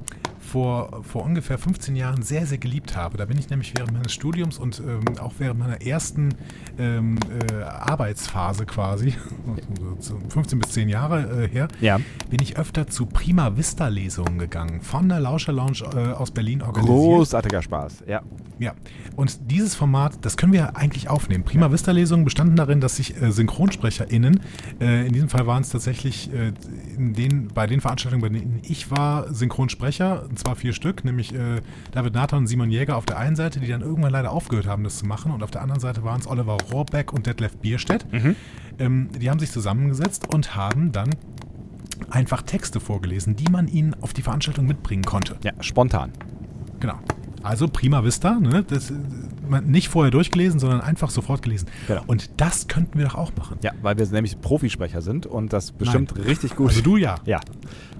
vor, 0.53 1.01
vor 1.03 1.23
ungefähr 1.23 1.57
15 1.57 1.95
Jahren 1.95 2.21
sehr, 2.21 2.45
sehr 2.45 2.59
geliebt 2.59 2.95
habe. 2.95 3.17
Da 3.17 3.25
bin 3.25 3.39
ich 3.39 3.49
nämlich 3.49 3.73
während 3.75 3.91
meines 3.91 4.13
Studiums 4.13 4.59
und 4.59 4.79
ähm, 4.87 5.17
auch 5.19 5.33
während 5.39 5.59
meiner 5.59 5.81
ersten 5.81 6.35
ähm, 6.77 7.17
äh, 7.51 7.63
Arbeitsphase 7.63 8.67
quasi, 8.67 9.15
15 10.29 10.59
bis 10.59 10.71
10 10.73 10.89
Jahre 10.89 11.45
äh, 11.45 11.47
her, 11.49 11.67
Ja. 11.81 11.99
bin 12.29 12.39
ich 12.39 12.55
öfter 12.57 12.85
zu 12.85 13.07
Prima 13.07 13.57
Vista 13.57 13.87
Lesungen 13.87 14.37
gegangen. 14.37 14.81
Von 14.81 15.09
der 15.09 15.19
Lauscher 15.19 15.53
Lounge 15.53 15.79
äh, 15.95 16.11
aus 16.13 16.29
Berlin 16.29 16.61
organisiert. 16.61 16.97
Großartiger 16.97 17.61
Spaß, 17.63 18.03
ja. 18.07 18.21
Ja, 18.59 18.73
und 19.15 19.49
dieses 19.51 19.73
Format, 19.73 20.19
das 20.21 20.37
können 20.37 20.53
wir 20.53 20.77
eigentlich 20.77 21.09
aufnehmen. 21.09 21.43
Prima 21.43 21.71
Vista 21.71 21.91
Lesungen 21.91 22.23
bestanden 22.25 22.55
darin, 22.55 22.79
dass 22.79 22.97
sich 22.97 23.19
äh, 23.19 23.31
SynchronsprecherInnen, 23.31 24.39
äh, 24.79 25.07
in 25.07 25.13
diesem 25.13 25.29
Fall 25.29 25.47
waren 25.47 25.63
es 25.63 25.69
tatsächlich 25.69 26.31
äh, 26.31 26.53
in 26.95 27.13
den, 27.13 27.47
bei 27.47 27.65
den 27.65 27.81
Veranstaltungen, 27.81 28.21
bei 28.21 28.29
denen 28.29 28.59
ich 28.61 28.91
war, 28.91 29.33
Synchronsprecher, 29.33 30.25
zwar 30.43 30.55
vier 30.55 30.73
Stück, 30.73 31.05
nämlich 31.05 31.33
äh, 31.33 31.61
David 31.91 32.13
Nathan 32.13 32.39
und 32.39 32.47
Simon 32.47 32.69
Jäger 32.69 32.97
auf 32.97 33.05
der 33.05 33.17
einen 33.17 33.35
Seite, 33.35 33.59
die 33.59 33.67
dann 33.67 33.81
irgendwann 33.81 34.11
leider 34.11 34.31
aufgehört 34.31 34.67
haben, 34.67 34.83
das 34.83 34.97
zu 34.97 35.05
machen, 35.05 35.31
und 35.31 35.43
auf 35.43 35.51
der 35.51 35.61
anderen 35.61 35.79
Seite 35.79 36.03
waren 36.03 36.19
es 36.19 36.27
Oliver 36.27 36.57
Rohrbeck 36.71 37.13
und 37.13 37.25
Detlef 37.27 37.55
Bierstedt. 37.57 38.05
Ähm, 38.79 39.09
die 39.19 39.29
haben 39.29 39.39
sich 39.39 39.51
zusammengesetzt 39.51 40.33
und 40.33 40.55
haben 40.55 40.91
dann 40.91 41.09
einfach 42.09 42.41
Texte 42.41 42.79
vorgelesen, 42.79 43.35
die 43.35 43.49
man 43.51 43.67
ihnen 43.67 43.95
auf 44.01 44.13
die 44.13 44.21
Veranstaltung 44.21 44.65
mitbringen 44.65 45.03
konnte. 45.03 45.37
Ja, 45.43 45.51
spontan. 45.61 46.11
Genau. 46.79 46.95
Also 47.43 47.67
Prima 47.67 48.03
Vista, 48.03 48.39
ne? 48.39 48.63
das, 48.67 48.91
man- 49.47 49.65
nicht 49.65 49.89
vorher 49.89 50.11
durchgelesen, 50.11 50.59
sondern 50.59 50.79
einfach 50.81 51.09
sofort 51.09 51.41
gelesen. 51.41 51.67
Genau. 51.87 52.01
Und 52.07 52.29
das 52.37 52.67
könnten 52.67 52.97
wir 52.97 53.05
doch 53.05 53.15
auch 53.15 53.31
machen. 53.37 53.57
Ja, 53.61 53.71
weil 53.81 53.97
wir 53.97 54.05
nämlich 54.07 54.39
Profisprecher 54.39 55.01
sind 55.01 55.25
und 55.25 55.51
das 55.53 55.71
bestimmt 55.71 56.13
Nein. 56.15 56.25
richtig 56.25 56.55
gut. 56.55 56.69
Also 56.69 56.81
du 56.81 56.95
ja. 56.97 57.15
Ja. 57.25 57.41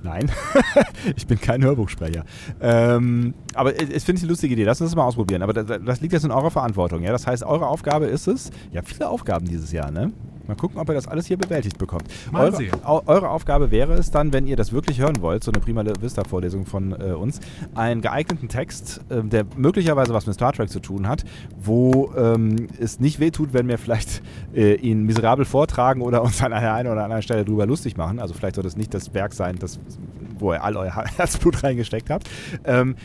Nein, 0.04 0.30
ich 1.16 1.26
bin 1.28 1.40
kein 1.40 1.64
Hörbuchsprecher. 1.64 2.26
Ähm, 2.62 3.34
aber 3.56 3.80
es 3.80 4.04
finde 4.04 4.20
ich 4.20 4.24
eine 4.24 4.30
lustige 4.30 4.54
Idee. 4.54 4.64
Lass 4.64 4.82
uns 4.82 4.92
das 4.92 4.96
mal 4.96 5.06
ausprobieren. 5.06 5.42
Aber 5.42 5.54
das, 5.54 5.80
das 5.84 6.02
liegt 6.02 6.14
jetzt 6.14 6.26
in 6.26 6.32
eurer 6.32 6.52
Verantwortung. 6.52 7.04
Ja? 7.04 7.12
Das 7.12 7.28
heißt, 7.28 7.44
eure 7.44 7.68
Aufgabe 7.68 8.06
ist 8.06 8.28
es, 8.28 8.52
ja, 8.72 8.82
viele 8.82 9.10
Aufgaben 9.10 9.46
dieses 9.46 9.72
Jahr, 9.72 9.92
ne? 9.92 10.12
Mal 10.48 10.56
gucken, 10.56 10.78
ob 10.78 10.90
ihr 10.90 10.96
das 10.96 11.08
alles 11.08 11.26
hier 11.26 11.38
bewältigt 11.38 11.78
bekommt. 11.78 12.04
Mal 12.32 12.46
eure, 12.46 12.58
sehen. 12.58 12.72
eure 12.84 13.30
Aufgabe 13.30 13.72
wäre 13.72 13.94
es 13.94 14.12
dann, 14.12 14.34
wenn 14.34 14.46
ihr 14.46 14.58
das 14.58 14.74
wirklich 14.74 15.00
hören 15.00 15.22
wollt, 15.22 15.44
so 15.44 15.52
eine 15.52 15.62
Prima 15.62 15.84
Vista-Vorlesung 15.86 16.66
von 16.66 16.92
äh, 16.92 17.14
uns, 17.14 17.40
einen 17.76 18.02
geeigneten 18.02 18.50
Text, 18.50 19.00
ähm, 19.10 19.30
der 19.30 19.46
möglicherweise 19.56 20.14
was 20.14 20.26
mit 20.26 20.36
Star 20.36 20.52
Trek 20.52 20.70
zu 20.70 20.82
tun 20.82 21.08
hat, 21.08 21.24
wo 21.62 22.12
ähm, 22.18 22.68
es 22.78 23.00
nicht 23.00 23.22
wehtut, 23.22 23.54
wenn 23.54 23.70
wir 23.70 23.78
vielleicht 23.78 24.22
äh, 24.54 24.76
ihn 24.76 25.04
miserabel 25.04 25.46
vortragen 25.46 26.02
oder 26.02 26.22
uns 26.22 26.42
an 26.44 26.52
einer 26.52 26.74
einen 26.74 26.92
oder 26.92 27.06
anderen 27.06 27.24
Stelle 27.24 27.46
drüber 27.46 27.66
lustig 27.66 27.96
machen. 27.96 28.20
Also 28.20 28.34
vielleicht 28.34 28.56
soll 28.56 28.66
das 28.66 28.76
nicht 28.76 28.94
das 28.94 29.14
Werk 29.14 29.34
sein, 29.34 29.56
das, 29.60 29.80
wo 30.40 30.52
ihr 30.52 30.62
all 30.62 30.76
euer 30.76 30.94
Herzblut 30.94 31.64
reingesteckt 31.64 32.10
habt. 32.10 32.30
Ähm, 32.66 32.96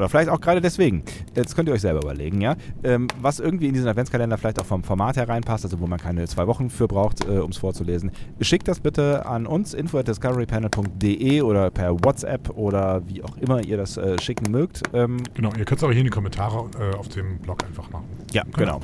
oder 0.00 0.08
vielleicht 0.08 0.30
auch 0.30 0.40
gerade 0.40 0.60
deswegen. 0.60 1.02
Das 1.34 1.54
könnt 1.54 1.68
ihr 1.68 1.74
euch 1.74 1.80
selber 1.82 2.00
überlegen, 2.02 2.40
ja. 2.40 2.56
Ähm, 2.82 3.06
was 3.20 3.38
irgendwie 3.38 3.66
in 3.68 3.74
diesen 3.74 3.88
Adventskalender 3.88 4.38
vielleicht 4.38 4.60
auch 4.60 4.64
vom 4.66 4.82
Format 4.82 5.16
hereinpasst, 5.16 5.64
also 5.64 5.78
wo 5.80 5.86
man 5.86 5.98
keine 5.98 6.26
zwei 6.26 6.46
Wochen 6.46 6.70
für 6.70 6.88
braucht, 6.88 7.24
äh, 7.26 7.38
um 7.38 7.50
es 7.50 7.58
vorzulesen. 7.58 8.10
Schickt 8.40 8.66
das 8.68 8.80
bitte 8.80 9.26
an 9.26 9.46
uns, 9.46 9.74
info 9.74 9.98
at 9.98 10.08
discoverypanel.de 10.08 11.42
oder 11.42 11.70
per 11.70 11.92
WhatsApp 12.04 12.50
oder 12.56 13.02
wie 13.08 13.22
auch 13.22 13.36
immer 13.38 13.62
ihr 13.64 13.76
das 13.76 13.96
äh, 13.96 14.20
schicken 14.20 14.50
mögt. 14.50 14.82
Ähm, 14.92 15.18
Genau, 15.34 15.50
ihr 15.56 15.64
könnt 15.64 15.78
es 15.78 15.84
aber 15.84 15.92
hier 15.92 16.00
in 16.00 16.06
die 16.06 16.10
Kommentare 16.10 16.68
äh, 16.78 16.96
auf 16.96 17.08
dem 17.08 17.38
Blog 17.38 17.64
einfach 17.64 17.90
machen. 17.90 18.04
ja, 18.32 18.42
genau. 18.56 18.80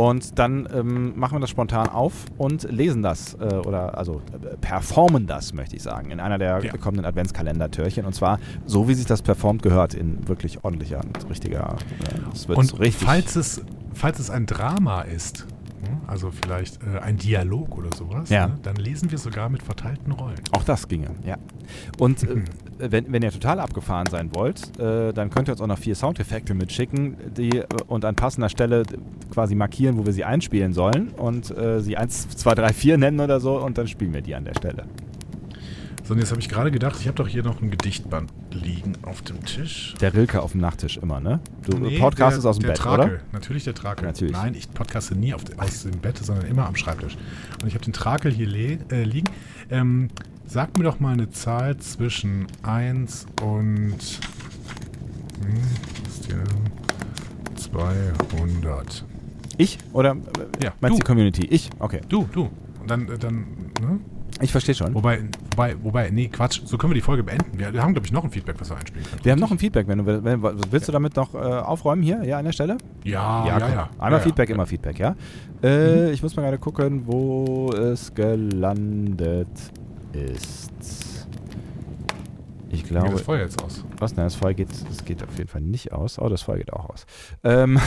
Und 0.00 0.38
dann 0.38 0.68
ähm, 0.74 1.12
machen 1.18 1.36
wir 1.36 1.40
das 1.40 1.50
spontan 1.50 1.88
auf 1.88 2.24
und 2.38 2.62
lesen 2.70 3.02
das 3.02 3.34
äh, 3.34 3.44
oder 3.56 3.98
also 3.98 4.22
äh, 4.42 4.56
performen 4.56 5.26
das, 5.26 5.52
möchte 5.52 5.76
ich 5.76 5.82
sagen, 5.82 6.10
in 6.10 6.18
einer 6.20 6.38
der 6.38 6.62
Ja. 6.64 6.76
kommenden 6.76 7.04
Adventskalender-Türchen. 7.04 8.04
Und 8.06 8.14
zwar 8.14 8.38
so, 8.64 8.88
wie 8.88 8.94
sich 8.94 9.06
das 9.06 9.22
performt 9.22 9.62
gehört, 9.62 9.94
in 9.94 10.26
wirklich 10.28 10.51
ordentlicher 10.62 11.00
und 11.04 11.28
richtiger. 11.30 11.76
Äh, 12.48 12.52
Und 12.52 12.78
richtig. 12.80 12.96
falls 13.06 13.36
es, 13.36 13.62
falls 13.94 14.18
es 14.18 14.30
ein 14.30 14.46
Drama 14.46 15.02
ist, 15.02 15.46
hm, 15.84 16.00
also 16.06 16.30
vielleicht 16.30 16.78
äh, 16.82 16.98
ein 17.00 17.16
Dialog 17.16 17.76
oder 17.76 17.90
sowas, 17.96 18.28
Ja. 18.30 18.48
ne, 18.48 18.58
dann 18.62 18.76
lesen 18.76 19.10
wir 19.10 19.18
sogar 19.18 19.48
mit 19.48 19.62
verteilten 19.62 20.12
Rollen. 20.12 20.40
Auch 20.52 20.64
das 20.64 20.86
ginge, 20.88 21.10
ja. 21.24 21.36
Und 21.98 22.22
äh, 22.24 22.42
wenn, 22.78 23.12
wenn 23.12 23.22
ihr 23.22 23.30
total 23.32 23.60
abgefahren 23.60 24.06
sein 24.10 24.30
wollt, 24.34 24.78
äh, 24.78 25.12
dann 25.12 25.30
könnt 25.30 25.48
ihr 25.48 25.52
uns 25.52 25.60
auch 25.60 25.66
noch 25.66 25.78
vier 25.78 25.94
Soundeffekte 25.94 26.54
mitschicken, 26.54 27.16
die 27.36 27.58
äh, 27.58 27.64
und 27.86 28.04
an 28.04 28.14
passender 28.16 28.48
Stelle 28.48 28.82
quasi 29.30 29.54
markieren, 29.54 29.98
wo 29.98 30.04
wir 30.06 30.12
sie 30.12 30.24
einspielen 30.24 30.72
sollen 30.72 31.08
und 31.10 31.50
äh, 31.56 31.80
sie 31.80 31.96
1, 31.96 32.28
2, 32.30 32.54
3, 32.54 32.72
4 32.72 32.98
nennen 32.98 33.20
oder 33.20 33.40
so 33.40 33.58
und 33.58 33.78
dann 33.78 33.88
spielen 33.88 34.12
wir 34.14 34.20
die 34.22 34.34
an 34.34 34.44
der 34.44 34.54
Stelle. 34.54 34.84
So, 36.04 36.14
und 36.14 36.18
jetzt 36.20 36.30
habe 36.30 36.40
ich 36.40 36.48
gerade 36.48 36.72
gedacht, 36.72 36.96
ich 37.00 37.06
habe 37.06 37.16
doch 37.16 37.28
hier 37.28 37.44
noch 37.44 37.62
ein 37.62 37.70
Gedichtband 37.70 38.32
liegen 38.50 38.94
auf 39.02 39.22
dem 39.22 39.44
Tisch. 39.44 39.94
Der 40.00 40.12
Rilke 40.12 40.42
auf 40.42 40.50
dem 40.52 40.60
Nachttisch 40.60 40.96
immer, 40.96 41.20
ne? 41.20 41.38
Du 41.64 41.78
Nee, 41.78 41.98
podcastest 42.00 42.44
der- 42.44 42.50
aus 42.50 42.56
dem 42.58 42.62
der 42.62 42.68
Bett, 42.70 42.78
Trakel. 42.78 43.04
oder? 43.14 43.20
Natürlich 43.32 43.64
der 43.64 43.74
Trakel. 43.74 44.06
Natürlich. 44.06 44.32
Nein, 44.32 44.54
ich 44.54 44.68
podcaste 44.72 45.14
nie 45.14 45.32
auf, 45.32 45.42
aus 45.58 45.84
dem 45.84 45.92
Bett, 46.00 46.18
sondern 46.18 46.46
immer 46.46 46.66
am 46.66 46.74
Schreibtisch. 46.74 47.16
Und 47.62 47.68
ich 47.68 47.74
habe 47.74 47.84
den 47.84 47.92
Trakel 47.92 48.32
hier 48.32 48.48
äh, 48.90 49.04
liegen. 49.04 49.28
Ähm, 49.70 50.08
sag 50.44 50.76
mir 50.76 50.82
doch 50.84 50.98
mal 50.98 51.12
eine 51.12 51.30
Zahl 51.30 51.76
zwischen 51.78 52.46
1 52.64 53.26
und 53.40 53.92
hm, 53.92 55.56
ist 56.08 56.26
hier? 56.26 56.42
200. 57.54 59.04
Ich 59.56 59.78
oder 59.92 60.12
äh, 60.12 60.64
Ja, 60.64 60.72
meinst 60.80 60.96
du. 60.98 61.00
die 61.00 61.06
Community? 61.06 61.46
Ich? 61.46 61.70
Okay. 61.78 62.00
Du, 62.08 62.28
du. 62.32 62.50
Und 62.80 62.90
dann, 62.90 63.08
äh, 63.08 63.18
dann 63.18 63.36
ne? 63.80 64.00
Ich 64.40 64.50
verstehe 64.50 64.74
schon. 64.74 64.94
Wobei, 64.94 65.20
wobei, 65.50 65.76
wobei, 65.82 66.10
nee, 66.10 66.28
Quatsch, 66.28 66.62
so 66.64 66.78
können 66.78 66.90
wir 66.90 66.94
die 66.94 67.00
Folge 67.02 67.22
beenden. 67.22 67.58
Wir, 67.58 67.82
haben, 67.82 67.92
glaube 67.92 68.06
ich, 68.06 68.12
noch 68.12 68.24
ein 68.24 68.30
Feedback, 68.30 68.56
was 68.58 68.70
wir 68.70 68.76
einspielen 68.76 69.04
können. 69.04 69.24
Wir 69.24 69.32
haben 69.32 69.38
noch 69.38 69.50
ein 69.50 69.58
Feedback, 69.58 69.86
wenn 69.86 69.98
du 69.98 70.24
wenn, 70.24 70.42
willst 70.42 70.88
du 70.88 70.92
damit 70.92 71.16
noch 71.16 71.34
äh, 71.34 71.38
aufräumen 71.38 72.02
hier, 72.02 72.24
ja, 72.24 72.38
an 72.38 72.44
der 72.44 72.52
Stelle? 72.52 72.78
Ja, 73.04 73.46
ja, 73.46 73.58
ja. 73.58 73.68
ja. 73.68 73.90
Einmal 73.98 74.20
ja, 74.20 74.20
Feedback, 74.20 74.48
ja. 74.48 74.54
immer 74.54 74.66
Feedback, 74.66 74.98
ja. 74.98 75.14
Äh, 75.62 76.12
Ich 76.12 76.22
muss 76.22 76.34
mal 76.34 76.42
gerade 76.42 76.58
gucken, 76.58 77.06
wo 77.06 77.70
es 77.72 78.12
gelandet 78.14 79.48
ist. 80.12 80.72
Ich 82.72 82.78
Wie 82.78 82.82
geht 82.84 82.88
glaube. 82.88 83.10
das 83.10 83.20
Feuer 83.20 83.42
jetzt 83.42 83.62
aus? 83.62 83.84
Was? 83.98 84.16
Nein, 84.16 84.26
das 84.26 84.34
Feuer 84.34 84.54
geht, 84.54 84.70
das 84.88 85.04
geht 85.04 85.22
auf 85.22 85.36
jeden 85.36 85.48
Fall 85.48 85.60
nicht 85.60 85.92
aus. 85.92 86.18
Oh, 86.18 86.30
das 86.30 86.40
Feuer 86.40 86.56
geht 86.56 86.72
auch 86.72 86.88
aus. 86.88 87.04
Ähm, 87.44 87.78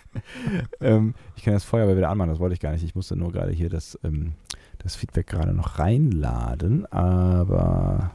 ähm, 0.80 1.14
ich 1.34 1.44
kann 1.44 1.54
das 1.54 1.64
Feuer 1.64 1.84
aber 1.84 1.96
wieder 1.96 2.10
anmachen, 2.10 2.28
das 2.28 2.38
wollte 2.38 2.52
ich 2.52 2.60
gar 2.60 2.72
nicht. 2.72 2.84
Ich 2.84 2.94
musste 2.94 3.16
nur 3.16 3.32
gerade 3.32 3.52
hier 3.52 3.70
das, 3.70 3.98
ähm, 4.04 4.34
das 4.82 4.96
Feedback 4.96 5.26
gerade 5.26 5.52
noch 5.52 5.78
reinladen, 5.78 6.86
aber 6.92 8.10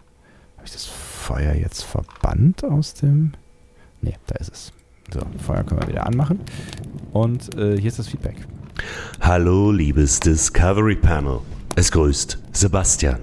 habe 0.58 0.66
ich 0.66 0.72
das 0.72 0.86
Feuer 0.86 1.54
jetzt 1.54 1.84
verbannt 1.84 2.64
aus 2.64 2.94
dem. 2.94 3.34
Ne, 4.02 4.14
da 4.28 4.36
ist 4.36 4.52
es. 4.52 4.74
So, 5.14 5.22
Feuer 5.46 5.64
können 5.64 5.82
wir 5.82 5.88
wieder 5.88 6.06
anmachen. 6.06 6.42
Und 7.14 7.56
äh, 7.56 7.78
hier 7.78 7.88
ist 7.88 8.00
das 8.00 8.10
Feedback. 8.10 8.46
Hallo, 9.22 9.72
liebes 9.72 10.20
Discovery 10.20 10.98
Panel. 10.98 11.40
Es 11.76 11.92
grüßt 11.92 12.38
Sebastian. 12.52 13.20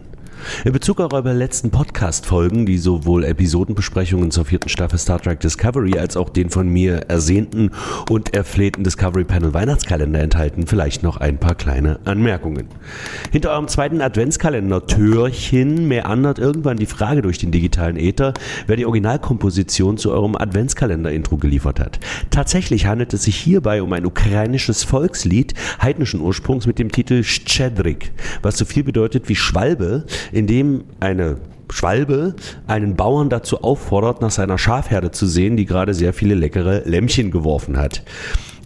In 0.65 0.73
Bezug 0.73 1.01
auf 1.01 1.13
eure 1.13 1.33
letzten 1.33 1.71
Podcast-Folgen, 1.71 2.67
die 2.67 2.79
sowohl 2.79 3.25
Episodenbesprechungen 3.25 4.31
zur 4.31 4.45
vierten 4.45 4.69
Staffel 4.69 4.99
Star 4.99 5.21
Trek 5.21 5.41
Discovery 5.41 5.99
als 5.99 6.17
auch 6.17 6.29
den 6.29 6.51
von 6.51 6.69
mir 6.69 7.09
ersehnten 7.09 7.71
und 8.11 8.35
erflehten 8.35 8.85
Discovery 8.85 9.25
Panel 9.25 9.55
Weihnachtskalender 9.55 10.21
enthalten, 10.21 10.67
vielleicht 10.67 11.03
noch 11.03 11.17
ein 11.19 11.39
paar 11.39 11.55
kleine 11.55 11.99
Anmerkungen. 12.05 12.69
Hinter 13.33 13.53
eurem 13.53 13.69
zweiten 13.69 14.01
Adventskalender-Türchen 14.01 15.89
meandert 15.89 16.39
irgendwann 16.39 16.77
die 16.77 16.87
Frage 16.87 17.23
durch 17.23 17.39
den 17.39 17.51
digitalen 17.51 17.97
Äther, 17.97 18.35
wer 18.67 18.77
die 18.77 18.87
Originalkomposition 18.87 19.99
zu 19.99 20.13
eurem 20.13 20.37
Adventskalender-Intro 20.37 21.37
geliefert 21.37 21.81
hat. 21.81 22.01
Tatsächlich 22.31 22.87
handelt 22.87 23.13
es 23.15 23.25
sich 23.25 23.37
hierbei 23.37 23.83
um 23.83 23.93
ein 23.93 24.07
ukrainisches 24.07 24.85
Volkslied 24.85 25.55
heidnischen 25.81 26.21
Ursprungs 26.21 26.67
mit 26.67 26.79
dem 26.79 26.91
Titel 26.91 27.23
Szczedrik, 27.23 28.13
was 28.43 28.59
so 28.59 28.65
viel 28.65 28.85
bedeutet 28.85 29.29
wie 29.29 29.37
Schwalbe, 29.37 30.05
in 30.35 30.47
dem 30.49 30.85
eine 30.99 31.37
Schwalbe 31.71 32.35
einen 32.67 32.97
Bauern 32.97 33.31
dazu 33.31 33.63
auffordert, 33.63 34.21
nach 34.21 34.31
seiner 34.31 34.59
Schafherde 34.59 35.13
zu 35.13 35.27
sehen, 35.27 35.57
die 35.57 35.65
gerade 35.65 35.95
sehr 35.95 36.13
viele 36.13 36.35
leckere 36.35 36.83
Lämmchen 36.85 37.31
geworfen 37.31 37.79
hat. 37.79 38.03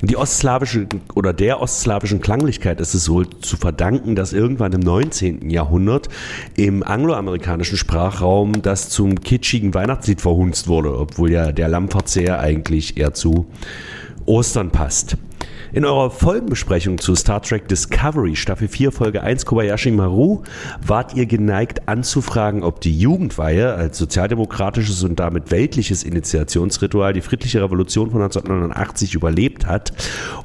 Die 0.01 0.17
ostslawische 0.17 0.87
oder 1.15 1.33
der 1.33 1.61
ostslawischen 1.61 2.21
Klanglichkeit 2.21 2.81
ist 2.81 2.95
es 2.95 3.11
wohl 3.11 3.29
zu 3.41 3.57
verdanken, 3.57 4.15
dass 4.15 4.33
irgendwann 4.33 4.73
im 4.73 4.81
19. 4.81 5.51
Jahrhundert 5.51 6.09
im 6.57 6.83
angloamerikanischen 6.83 7.77
Sprachraum 7.77 8.63
das 8.63 8.91
zum 8.91 9.21
kitschigen 9.21 9.75
Weihnachtslied 9.75 10.21
verhunzt 10.21 10.69
wurde, 10.69 10.97
obwohl 10.97 11.33
ja 11.33 11.51
der 11.53 11.69
Lammverzehr 11.69 12.39
eigentlich 12.39 12.97
eher 12.97 13.13
zu 13.13 13.47
Ostern 14.25 14.71
passt. 14.71 15.17
In 15.71 15.85
eurer 15.85 16.11
Folgenbesprechung 16.11 16.97
zu 16.97 17.15
Star 17.15 17.43
Trek 17.43 17.69
Discovery 17.69 18.37
Staffel 18.37 18.69
4 18.69 18.91
Folge 18.91 19.23
1 19.23 19.45
Kobayashi 19.45 19.91
Maru 19.91 20.43
wart 20.81 21.15
ihr 21.15 21.27
geneigt 21.27 21.87
anzufragen, 21.87 22.63
ob 22.63 22.81
die 22.81 22.99
Jugendweihe 22.99 23.75
als 23.75 23.99
sozialdemokratisches 23.99 25.03
und 25.03 25.21
damit 25.21 25.51
weltliches 25.51 26.05
Initiationsritual 26.05 27.13
die 27.13 27.21
friedliche 27.21 27.63
Revolution 27.63 28.11
von 28.11 28.23
1989 28.23 29.15
überlebt 29.15 29.67
hat 29.67 29.93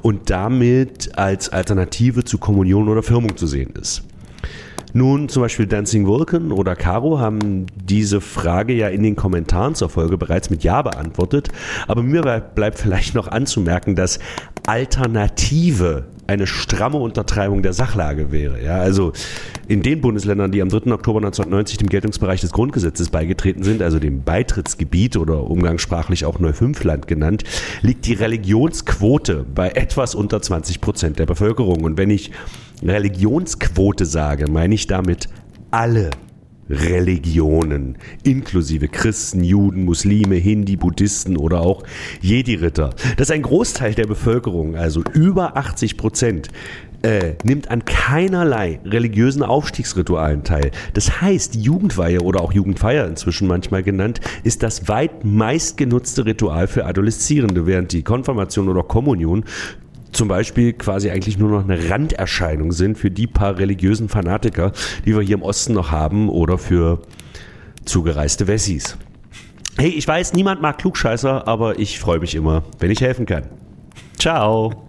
und 0.01 0.29
damit 0.29 1.17
als 1.17 1.47
Alternative 1.47 2.25
zu 2.25 2.37
Kommunion 2.37 2.89
oder 2.89 3.01
Firmung 3.01 3.37
zu 3.37 3.47
sehen 3.47 3.73
ist. 3.79 4.03
Nun, 4.95 5.27
zum 5.27 5.41
Beispiel 5.41 5.65
Dancing 5.65 6.05
Vulcan 6.05 6.51
oder 6.51 6.75
Caro 6.75 7.19
haben 7.19 7.65
diese 7.75 8.21
Frage 8.21 8.73
ja 8.73 8.89
in 8.89 9.01
den 9.01 9.15
Kommentaren 9.15 9.73
zur 9.73 9.89
Folge 9.89 10.19
bereits 10.19 10.51
mit 10.51 10.63
Ja 10.63 10.83
beantwortet. 10.83 11.49
Aber 11.87 12.03
mir 12.03 12.21
bleibt 12.21 12.77
vielleicht 12.77 13.15
noch 13.15 13.27
anzumerken, 13.27 13.95
dass 13.95 14.19
Alternative 14.67 16.05
eine 16.27 16.47
stramme 16.47 16.97
Untertreibung 16.97 17.63
der 17.63 17.73
Sachlage 17.73 18.31
wäre. 18.31 18.63
Ja, 18.63 18.77
also 18.77 19.13
in 19.67 19.81
den 19.81 19.99
Bundesländern, 19.99 20.51
die 20.51 20.61
am 20.61 20.69
3. 20.69 20.91
Oktober 20.91 21.19
1990 21.19 21.77
dem 21.77 21.89
Geltungsbereich 21.89 22.41
des 22.41 22.51
Grundgesetzes 22.51 23.09
beigetreten 23.09 23.63
sind, 23.63 23.81
also 23.81 23.99
dem 23.99 24.23
Beitrittsgebiet 24.23 25.17
oder 25.17 25.49
umgangssprachlich 25.49 26.25
auch 26.25 26.39
Neufünfland 26.39 27.07
genannt, 27.07 27.43
liegt 27.81 28.05
die 28.05 28.13
Religionsquote 28.13 29.43
bei 29.53 29.69
etwas 29.69 30.15
unter 30.15 30.41
20 30.41 30.81
Prozent 30.81 31.19
der 31.19 31.25
Bevölkerung. 31.25 31.83
Und 31.83 31.97
wenn 31.97 32.09
ich 32.09 32.31
Religionsquote 32.83 34.05
sage, 34.05 34.49
meine 34.51 34.75
ich 34.75 34.87
damit 34.87 35.29
alle 35.71 36.09
Religionen, 36.69 37.97
inklusive 38.23 38.87
Christen, 38.87 39.43
Juden, 39.43 39.85
Muslime, 39.85 40.35
Hindi, 40.35 40.75
Buddhisten 40.75 41.37
oder 41.37 41.61
auch 41.61 41.83
Jedi-Ritter. 42.21 42.91
Dass 43.17 43.31
ein 43.31 43.41
Großteil 43.41 43.93
der 43.93 44.07
Bevölkerung, 44.07 44.75
also 44.75 45.03
über 45.13 45.57
80 45.57 45.97
Prozent, 45.97 46.49
äh, 47.03 47.33
nimmt 47.43 47.69
an 47.69 47.83
keinerlei 47.83 48.79
religiösen 48.85 49.43
Aufstiegsritualen 49.43 50.45
teil. 50.45 50.71
Das 50.93 51.21
heißt, 51.21 51.55
Jugendweihe 51.55 52.21
oder 52.21 52.41
auch 52.41 52.53
Jugendfeier 52.53 53.07
inzwischen 53.07 53.47
manchmal 53.47 53.83
genannt, 53.83 54.21
ist 54.43 54.63
das 54.63 54.87
weit 54.87 55.25
meistgenutzte 55.25 56.25
Ritual 56.25 56.67
für 56.67 56.85
Adoleszierende, 56.85 57.67
während 57.67 57.91
die 57.91 58.03
Konfirmation 58.03 58.69
oder 58.69 58.83
Kommunion 58.83 59.43
zum 60.13 60.27
Beispiel 60.27 60.73
quasi 60.73 61.09
eigentlich 61.09 61.37
nur 61.37 61.49
noch 61.49 61.63
eine 61.63 61.89
Randerscheinung 61.89 62.71
sind 62.71 62.97
für 62.97 63.11
die 63.11 63.27
paar 63.27 63.57
religiösen 63.57 64.09
Fanatiker, 64.09 64.71
die 65.05 65.15
wir 65.15 65.21
hier 65.21 65.35
im 65.35 65.41
Osten 65.41 65.73
noch 65.73 65.91
haben 65.91 66.29
oder 66.29 66.57
für 66.57 67.01
zugereiste 67.85 68.47
Wessis. 68.47 68.97
Hey, 69.77 69.89
ich 69.89 70.07
weiß, 70.07 70.33
niemand 70.33 70.61
mag 70.61 70.77
Klugscheißer, 70.77 71.47
aber 71.47 71.79
ich 71.79 71.99
freue 71.99 72.19
mich 72.19 72.35
immer, 72.35 72.63
wenn 72.79 72.91
ich 72.91 73.01
helfen 73.01 73.25
kann. 73.25 73.45
Ciao. 74.19 74.85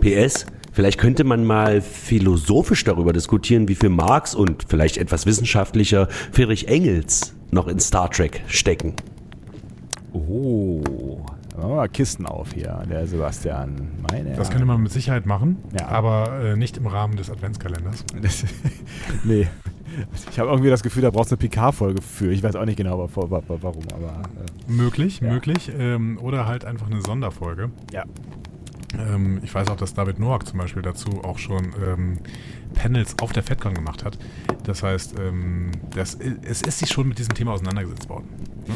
PS, 0.00 0.46
vielleicht 0.72 0.98
könnte 0.98 1.24
man 1.24 1.44
mal 1.44 1.82
philosophisch 1.82 2.84
darüber 2.84 3.12
diskutieren, 3.12 3.68
wie 3.68 3.74
viel 3.74 3.90
Marx 3.90 4.34
und 4.34 4.64
vielleicht 4.66 4.96
etwas 4.96 5.26
wissenschaftlicher 5.26 6.08
Friedrich 6.32 6.68
Engels 6.68 7.34
noch 7.50 7.68
in 7.68 7.78
Star 7.78 8.10
Trek 8.10 8.42
stecken. 8.46 8.94
Oh, 10.12 10.80
Machen 11.60 11.72
wir 11.72 11.76
mal 11.76 11.88
Kisten 11.88 12.24
auf 12.26 12.52
hier, 12.54 12.82
der 12.88 13.06
Sebastian. 13.06 13.88
Meine 14.10 14.32
das 14.34 14.48
könnte 14.48 14.64
man 14.64 14.82
mit 14.82 14.90
Sicherheit 14.92 15.26
machen, 15.26 15.58
Ja. 15.78 15.88
aber 15.88 16.40
äh, 16.42 16.56
nicht 16.56 16.78
im 16.78 16.86
Rahmen 16.86 17.16
des 17.16 17.30
Adventskalenders. 17.30 18.04
Das, 18.22 18.44
nee. 19.24 19.46
Ich 20.30 20.38
habe 20.38 20.48
irgendwie 20.50 20.70
das 20.70 20.82
Gefühl, 20.82 21.02
da 21.02 21.10
brauchst 21.10 21.32
du 21.32 21.34
eine 21.36 21.40
PK-Folge 21.48 22.00
für. 22.00 22.32
Ich 22.32 22.42
weiß 22.42 22.54
auch 22.56 22.64
nicht 22.64 22.76
genau, 22.76 22.98
wa- 22.98 23.08
wa- 23.30 23.42
wa- 23.46 23.58
warum, 23.60 23.82
aber 23.92 24.22
äh, 24.68 24.72
Möglich, 24.72 25.20
Ja. 25.20 25.30
möglich. 25.32 25.70
Ähm, 25.78 26.18
oder 26.22 26.46
halt 26.46 26.64
einfach 26.64 26.86
eine 26.86 27.02
Sonderfolge. 27.02 27.70
ja. 27.92 28.04
Ähm, 28.98 29.40
ich 29.44 29.54
weiß 29.54 29.68
auch, 29.68 29.76
dass 29.76 29.94
David 29.94 30.18
Noack 30.18 30.46
zum 30.48 30.58
Beispiel 30.58 30.82
dazu 30.82 31.22
auch 31.22 31.38
schon 31.38 31.72
ähm, 31.86 32.18
Panels 32.74 33.14
auf 33.20 33.32
der 33.32 33.44
FedCon 33.44 33.72
gemacht 33.74 34.04
hat. 34.04 34.18
Das 34.64 34.82
heißt, 34.82 35.14
ähm, 35.20 35.70
das, 35.94 36.16
es 36.42 36.62
ist 36.62 36.80
sich 36.80 36.90
schon 36.90 37.06
mit 37.06 37.18
diesem 37.18 37.34
Thema 37.34 37.52
auseinandergesetzt 37.52 38.08
worden. 38.08 38.28
Ne? 38.66 38.74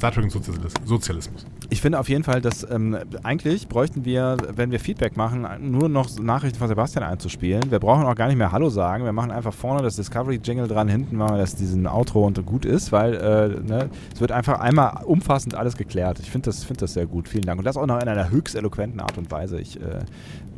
Star 0.00 0.12
Trek 0.12 0.24
und 0.24 0.30
Sozialis 0.30 0.72
Sozialismus. 0.86 1.44
Ich 1.68 1.82
finde 1.82 2.00
auf 2.00 2.08
jeden 2.08 2.24
Fall, 2.24 2.40
dass 2.40 2.66
ähm, 2.70 2.96
eigentlich 3.22 3.68
bräuchten 3.68 4.06
wir, 4.06 4.38
wenn 4.56 4.70
wir 4.70 4.80
Feedback 4.80 5.18
machen, 5.18 5.46
nur 5.60 5.90
noch 5.90 6.18
Nachrichten 6.18 6.58
von 6.58 6.68
Sebastian 6.68 7.04
einzuspielen. 7.04 7.70
Wir 7.70 7.80
brauchen 7.80 8.06
auch 8.06 8.14
gar 8.14 8.28
nicht 8.28 8.38
mehr 8.38 8.50
Hallo 8.50 8.70
sagen. 8.70 9.04
Wir 9.04 9.12
machen 9.12 9.30
einfach 9.30 9.52
vorne 9.52 9.82
das 9.82 9.96
Discovery-Jingle 9.96 10.68
dran, 10.68 10.88
hinten 10.88 11.16
machen 11.16 11.34
wir 11.34 11.40
das, 11.40 11.54
diesen 11.54 11.86
Outro 11.86 12.26
und 12.26 12.46
gut 12.46 12.64
ist, 12.64 12.92
weil 12.92 13.12
äh, 13.12 13.60
ne, 13.62 13.90
es 14.14 14.22
wird 14.22 14.32
einfach 14.32 14.58
einmal 14.58 15.04
umfassend 15.04 15.54
alles 15.54 15.76
geklärt. 15.76 16.18
Ich 16.20 16.30
finde 16.30 16.46
das, 16.46 16.64
find 16.64 16.80
das 16.80 16.94
sehr 16.94 17.04
gut. 17.04 17.28
Vielen 17.28 17.44
Dank. 17.44 17.58
Und 17.58 17.66
das 17.66 17.76
auch 17.76 17.84
noch 17.84 18.00
in 18.00 18.08
einer 18.08 18.30
höchst 18.30 18.54
eloquenten 18.54 19.00
Art 19.00 19.18
und 19.18 19.30
Weise. 19.30 19.60
Ich, 19.60 19.78
äh, 19.78 19.98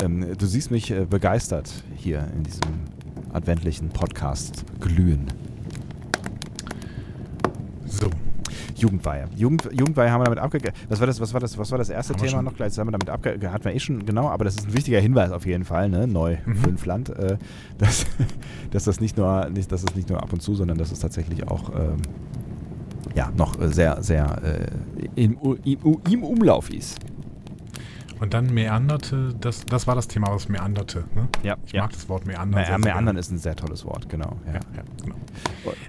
ähm, 0.05 0.39
du 0.39 0.47
siehst 0.47 0.71
mich 0.71 0.93
äh, 0.93 1.05
begeistert 1.05 1.69
hier 1.97 2.29
in 2.37 2.45
diesem 2.45 2.61
adventlichen 3.33 3.89
Podcast 3.89 4.65
glühen. 4.79 5.27
So, 7.87 8.09
Jugendweihe. 8.83 9.29
Jugend, 9.37 9.69
Jugendweihe 9.73 10.11
haben 10.11 10.21
wir 10.21 10.25
damit 10.25 10.41
abge... 10.41 10.59
Was 10.89 11.01
war 11.01 11.07
das, 11.07 11.21
was 11.21 11.33
war 11.33 11.41
das, 11.41 11.57
was 11.57 11.71
war 11.71 11.79
das 11.79 11.89
erste 11.89 12.15
Thema 12.15 12.29
schon. 12.29 12.45
noch 12.45 12.55
gleich? 12.55 12.69
Das 12.69 12.79
haben 12.79 12.89
wir 12.89 12.93
damit 12.93 13.09
abge... 13.09 13.39
Hatten 13.51 13.65
wir 13.65 13.75
eh 13.75 13.79
schon, 13.81 14.05
genau, 14.05 14.29
aber 14.29 14.45
das 14.45 14.57
ist 14.57 14.67
ein 14.67 14.75
wichtiger 14.75 15.01
Hinweis 15.01 15.31
auf 15.31 15.47
jeden 15.47 15.65
Fall, 15.65 15.89
ne? 15.89 16.07
Neu, 16.07 16.37
Mhm. 16.45 16.57
Fünfland. 16.57 17.11
Äh, 17.11 17.39
dass, 17.79 18.07
dass 18.71 18.85
das 18.85 19.01
nicht 19.01 19.17
nur, 19.17 19.49
nicht, 19.51 19.71
dass 19.71 19.85
es 19.85 19.95
nicht 19.95 20.09
nur 20.09 20.23
ab 20.23 20.33
und 20.33 20.43
zu, 20.43 20.55
sondern 20.55 20.79
dass 20.79 20.93
es 20.93 20.99
tatsächlich 20.99 21.49
auch 21.49 21.71
ähm, 21.75 21.99
ja, 23.15 23.31
noch 23.37 23.61
äh, 23.61 23.69
sehr, 23.69 24.03
sehr 24.03 24.43
äh, 24.43 24.67
im, 25.23 25.39
im, 25.65 25.99
im 26.11 26.23
Umlauf 26.23 26.71
ist. 26.71 26.99
Und 28.23 28.35
dann 28.35 28.55
meanderte, 28.55 29.35
das, 29.41 29.67
das 29.67 29.89
war 29.89 29.97
das 29.97 30.07
Thema, 30.07 30.29
was 30.33 30.49
meanderte. 30.49 31.03
Ne? 31.17 31.27
Ja, 31.43 31.57
Ich 31.67 31.73
ja. 31.73 31.83
mag 31.83 31.93
das 31.93 32.09
Wort 32.09 32.25
meandern. 32.25 32.63
Anderen 32.63 32.83
gerne. 32.83 33.19
ist 33.19 33.33
ein 33.33 33.39
sehr 33.39 33.57
tolles 33.57 33.85
Wort, 33.85 34.09
genau. 34.09 34.39
Ja. 34.47 34.53
Ja, 34.53 34.61
ja, 34.77 34.83
genau. 35.03 35.17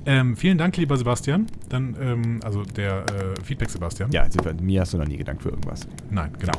Ähm, 0.08 0.36
vielen 0.36 0.58
Dank, 0.58 0.76
lieber 0.78 0.98
Sebastian. 0.98 1.46
Dann, 1.70 1.96
ähm, 2.02 2.40
also 2.44 2.64
der 2.64 3.06
äh, 3.06 3.40
Feedback 3.44 3.70
Sebastian. 3.70 4.12
Ja, 4.12 4.24
also, 4.24 4.40
mir 4.62 4.82
hast 4.82 4.94
du 4.94 4.98
noch 4.98 5.06
nie 5.06 5.18
gedankt 5.18 5.44
für 5.44 5.50
irgendwas. 5.50 5.88
Nein, 6.10 6.32
genau. 6.40 6.58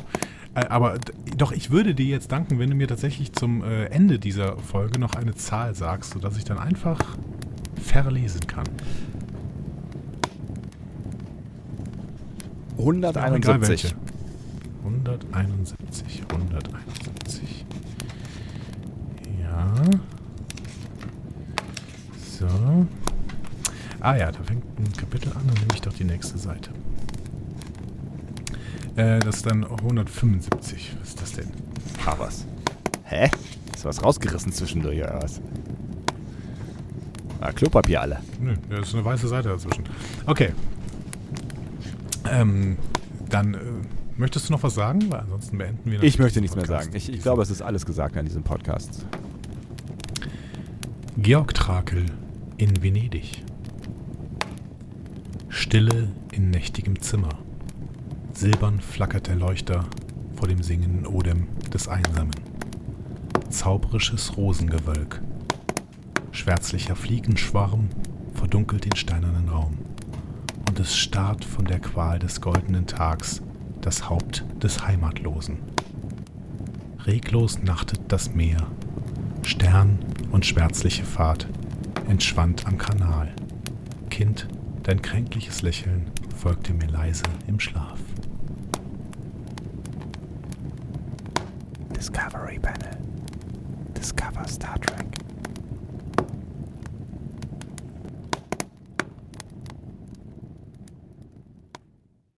Äh, 0.53 0.65
aber 0.67 0.97
doch, 1.35 1.51
ich 1.51 1.71
würde 1.71 1.93
dir 1.93 2.05
jetzt 2.05 2.31
danken, 2.31 2.57
wenn 2.57 2.69
du 2.69 2.75
mir 2.77 2.87
tatsächlich 2.87 3.33
zum 3.33 3.61
äh, 3.61 3.87
Ende 3.87 4.17
dieser 4.17 4.57
Folge 4.57 4.97
noch 4.97 5.15
eine 5.15 5.35
Zahl 5.35 5.75
sagst, 5.75 6.13
sodass 6.13 6.37
ich 6.37 6.45
dann 6.45 6.57
einfach 6.57 6.99
verlesen 7.81 8.47
kann. 8.47 8.63
Ist 12.77 13.15
mir 13.15 13.25
auch 13.25 13.35
egal 13.35 13.55
171. 13.55 13.83
welche. 13.83 14.14
171, 14.85 16.21
171. 16.29 17.65
Ja. 19.41 19.73
So. 22.37 22.47
Ah 23.99 24.15
ja, 24.15 24.31
da 24.31 24.43
fängt 24.43 24.63
ein 24.77 24.91
Kapitel 24.93 25.29
an, 25.29 25.41
dann 25.47 25.55
nehme 25.55 25.73
ich 25.73 25.81
doch 25.81 25.93
die 25.93 26.03
nächste 26.03 26.37
Seite. 26.37 26.69
Äh, 28.95 29.19
das 29.19 29.37
ist 29.37 29.45
dann 29.45 29.63
175. 29.63 30.95
Was 30.99 31.09
ist 31.09 31.21
das 31.21 31.31
denn? 31.33 31.51
Ah, 32.05 32.15
was? 32.17 32.45
Hä? 33.05 33.29
Ist 33.73 33.85
was 33.85 34.03
rausgerissen 34.03 34.51
zwischendurch 34.51 34.99
oder 34.99 35.19
was? 35.21 35.41
Ah, 37.41 37.51
Klopapier 37.51 38.01
alle. 38.01 38.19
Nö, 38.39 38.53
da 38.69 38.79
ist 38.79 38.93
eine 38.93 39.03
weiße 39.03 39.27
Seite 39.27 39.49
dazwischen. 39.49 39.83
Okay. 40.25 40.53
Ähm, 42.29 42.77
dann 43.29 43.53
äh, 43.55 43.57
möchtest 44.17 44.49
du 44.49 44.53
noch 44.53 44.63
was 44.63 44.75
sagen? 44.75 45.11
Weil 45.11 45.21
ansonsten 45.21 45.57
beenden 45.57 45.91
wir 45.91 46.03
Ich 46.03 46.19
möchte 46.19 46.41
nichts 46.41 46.55
mehr 46.55 46.65
sagen. 46.65 46.91
Ich, 46.93 47.11
ich 47.11 47.21
glaube, 47.21 47.41
es 47.41 47.49
ist 47.49 47.61
alles 47.61 47.85
gesagt 47.85 48.17
an 48.17 48.25
diesem 48.25 48.43
Podcast. 48.43 49.05
Georg 51.17 51.53
Trakel 51.53 52.05
in 52.57 52.83
Venedig. 52.83 53.43
Stille 55.49 56.09
in 56.31 56.49
nächtigem 56.49 57.01
Zimmer. 57.01 57.39
Silbern 58.33 58.81
flackert 58.81 59.27
der 59.27 59.35
Leuchter 59.35 59.85
vor 60.35 60.47
dem 60.47 60.61
singenden 60.61 61.07
Odem 61.07 61.47
des 61.73 61.87
Einsamen. 61.87 62.35
Zauberisches 63.49 64.35
Rosengewölk. 64.35 65.21
Schwärzlicher 66.31 66.95
Fliegenschwarm 66.95 67.87
verdunkelt 68.33 68.83
den 68.85 68.95
steinernen 68.95 69.47
Raum. 69.47 69.77
Und 70.67 70.79
es 70.79 70.95
starrt 70.95 71.45
von 71.45 71.63
der 71.65 71.79
Qual 71.79 72.19
des 72.19 72.41
goldenen 72.41 72.85
Tags 72.85 73.41
das 73.85 74.09
Haupt 74.09 74.43
des 74.63 74.87
Heimatlosen. 74.87 75.59
Reglos 77.05 77.61
nachtet 77.61 78.01
das 78.07 78.33
Meer. 78.33 78.65
Stern 79.43 79.99
und 80.31 80.43
schwärzliche 80.43 81.03
Fahrt 81.03 81.47
entschwand 82.09 82.65
am 82.65 82.79
Kanal. 82.79 83.31
Kind, 84.09 84.47
dein 84.81 85.03
kränkliches 85.03 85.61
Lächeln 85.61 86.09
folgte 86.35 86.73
mir 86.73 86.87
leise 86.87 87.25
im 87.45 87.59
Schlaf. 87.59 87.99
Discovery 91.95 92.57
Panel. 92.57 92.97
Discover 93.95 94.47
Star. 94.47 94.84